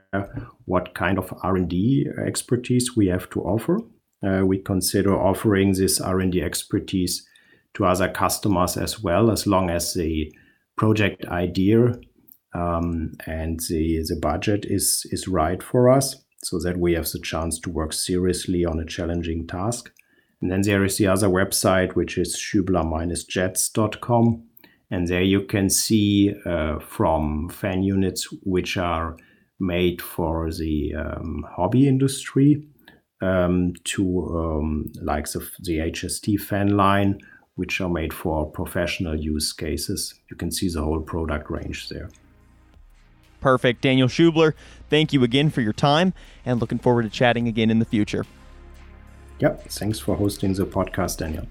what 0.65 0.95
kind 0.95 1.19
of 1.19 1.35
R&D 1.43 2.09
expertise 2.27 2.97
we 2.97 3.09
have 3.09 3.29
to 3.31 3.43
offer. 3.43 3.81
Uh, 4.23 4.45
we 4.45 4.59
consider 4.59 5.19
offering 5.19 5.73
this 5.73 5.99
R&D 6.01 6.43
expertise 6.43 7.27
to 7.75 7.85
other 7.85 8.09
customers 8.09 8.77
as 8.77 9.03
well, 9.03 9.31
as 9.31 9.47
long 9.47 9.71
as 9.71 9.95
the 9.95 10.35
project 10.77 11.25
idea 11.27 11.95
um, 12.53 13.13
and 13.27 13.61
the, 13.69 14.05
the 14.09 14.17
budget 14.21 14.67
is, 14.69 15.07
is 15.11 15.29
right 15.29 15.63
for 15.63 15.89
us, 15.89 16.17
so 16.43 16.59
that 16.59 16.79
we 16.79 16.95
have 16.95 17.09
the 17.11 17.21
chance 17.21 17.61
to 17.61 17.71
work 17.71 17.93
seriously 17.93 18.65
on 18.65 18.81
a 18.81 18.85
challenging 18.85 19.47
task. 19.47 19.93
And 20.41 20.51
then 20.51 20.63
there 20.63 20.83
is 20.85 20.97
the 20.97 21.07
other 21.07 21.29
website, 21.29 21.95
which 21.95 22.19
is 22.19 22.37
schuebler-jets.com. 22.37 24.43
And 24.91 25.07
there 25.07 25.23
you 25.23 25.43
can 25.43 25.71
see 25.71 26.35
uh, 26.45 26.81
from 26.81 27.49
fan 27.51 27.85
units 27.85 28.27
which 28.43 28.77
are 28.77 29.17
made 29.61 30.01
for 30.01 30.51
the 30.51 30.95
um, 30.95 31.45
hobby 31.49 31.87
industry 31.87 32.67
um, 33.21 33.75
to 33.85 34.37
um, 34.37 34.91
like 35.03 35.31
the, 35.31 35.49
the 35.61 35.79
HST 35.79 36.41
fan 36.41 36.77
line, 36.77 37.21
which 37.55 37.81
are 37.81 37.89
made 37.89 38.13
for 38.13 38.51
professional 38.51 39.19
use 39.19 39.53
cases. 39.53 40.15
You 40.31 40.37
can 40.37 40.51
see 40.51 40.69
the 40.69 40.83
whole 40.83 41.01
product 41.01 41.51
range 41.51 41.89
there. 41.89 42.09
Perfect. 43.41 43.81
Daniel 43.81 44.09
Schubler, 44.09 44.53
thank 44.91 45.13
you 45.13 45.23
again 45.25 45.51
for 45.51 45.61
your 45.61 45.73
time 45.73 46.13
and 46.45 46.61
looking 46.61 46.79
forward 46.79 47.03
to 47.03 47.11
chatting 47.11 47.49
again 47.49 47.71
in 47.71 47.79
the 47.79 47.85
future. 47.85 48.27
Yep. 49.39 49.69
Thanks 49.69 49.99
for 49.99 50.17
hosting 50.17 50.53
the 50.53 50.67
podcast, 50.67 51.19
Daniel. 51.19 51.47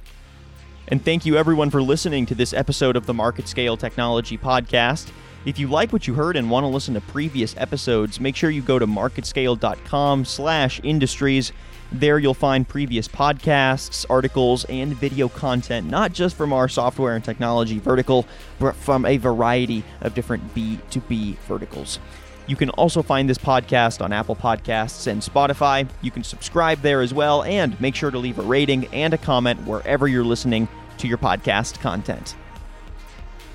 And 0.88 1.04
thank 1.04 1.26
you 1.26 1.38
everyone 1.38 1.70
for 1.70 1.82
listening 1.82 2.26
to 2.28 2.36
this 2.36 2.54
episode 2.54 2.96
of 2.96 3.06
the 3.06 3.14
Market 3.14 3.48
Scale 3.48 3.78
Technology 3.78 4.38
Podcast. 4.38 5.12
If 5.46 5.58
you 5.58 5.68
like 5.68 5.94
what 5.94 6.06
you 6.06 6.16
heard 6.16 6.36
and 6.36 6.52
want 6.52 6.66
to 6.66 6.68
listen 6.68 6.96
to 6.96 7.02
previous 7.02 7.56
episodes, 7.58 8.20
make 8.20 8.36
sure 8.36 8.50
you 8.50 8.62
go 8.62 8.78
to 8.78 8.86
marketscale.com/industries. 8.86 11.54
There 11.92 12.20
you'll 12.20 12.36
find 12.36 12.68
previous 12.68 13.08
podcasts, 13.08 14.06
articles, 14.10 14.66
and 14.66 14.96
video 14.96 15.28
content, 15.28 15.90
not 15.90 16.14
just 16.14 16.36
from 16.36 16.54
our 16.54 16.68
software 16.68 17.16
and 17.16 17.24
technology 17.24 17.80
vertical, 17.80 18.28
but 18.60 18.76
from 18.76 19.06
a 19.06 19.18
variety 19.18 19.84
of 20.02 20.14
different 20.14 20.54
B2B 20.54 21.38
verticals. 21.48 22.00
You 22.46 22.56
can 22.56 22.70
also 22.72 23.02
find 23.02 23.30
this 23.30 23.38
podcast 23.38 24.04
on 24.04 24.12
Apple 24.12 24.36
Podcasts 24.36 25.08
and 25.08 25.22
Spotify. 25.22 25.88
You 26.02 26.12
can 26.12 26.24
subscribe 26.24 26.82
there 26.82 27.02
as 27.02 27.14
well, 27.14 27.44
and 27.44 27.80
make 27.80 27.96
sure 27.96 28.12
to 28.12 28.20
leave 28.20 28.40
a 28.40 28.44
rating 28.44 28.88
and 28.94 29.14
a 29.14 29.18
comment 29.18 29.66
wherever 29.66 30.08
you're 30.08 30.24
listening 30.24 30.68
to 30.98 31.08
your 31.08 31.18
podcast 31.18 31.80
content. 31.80 32.36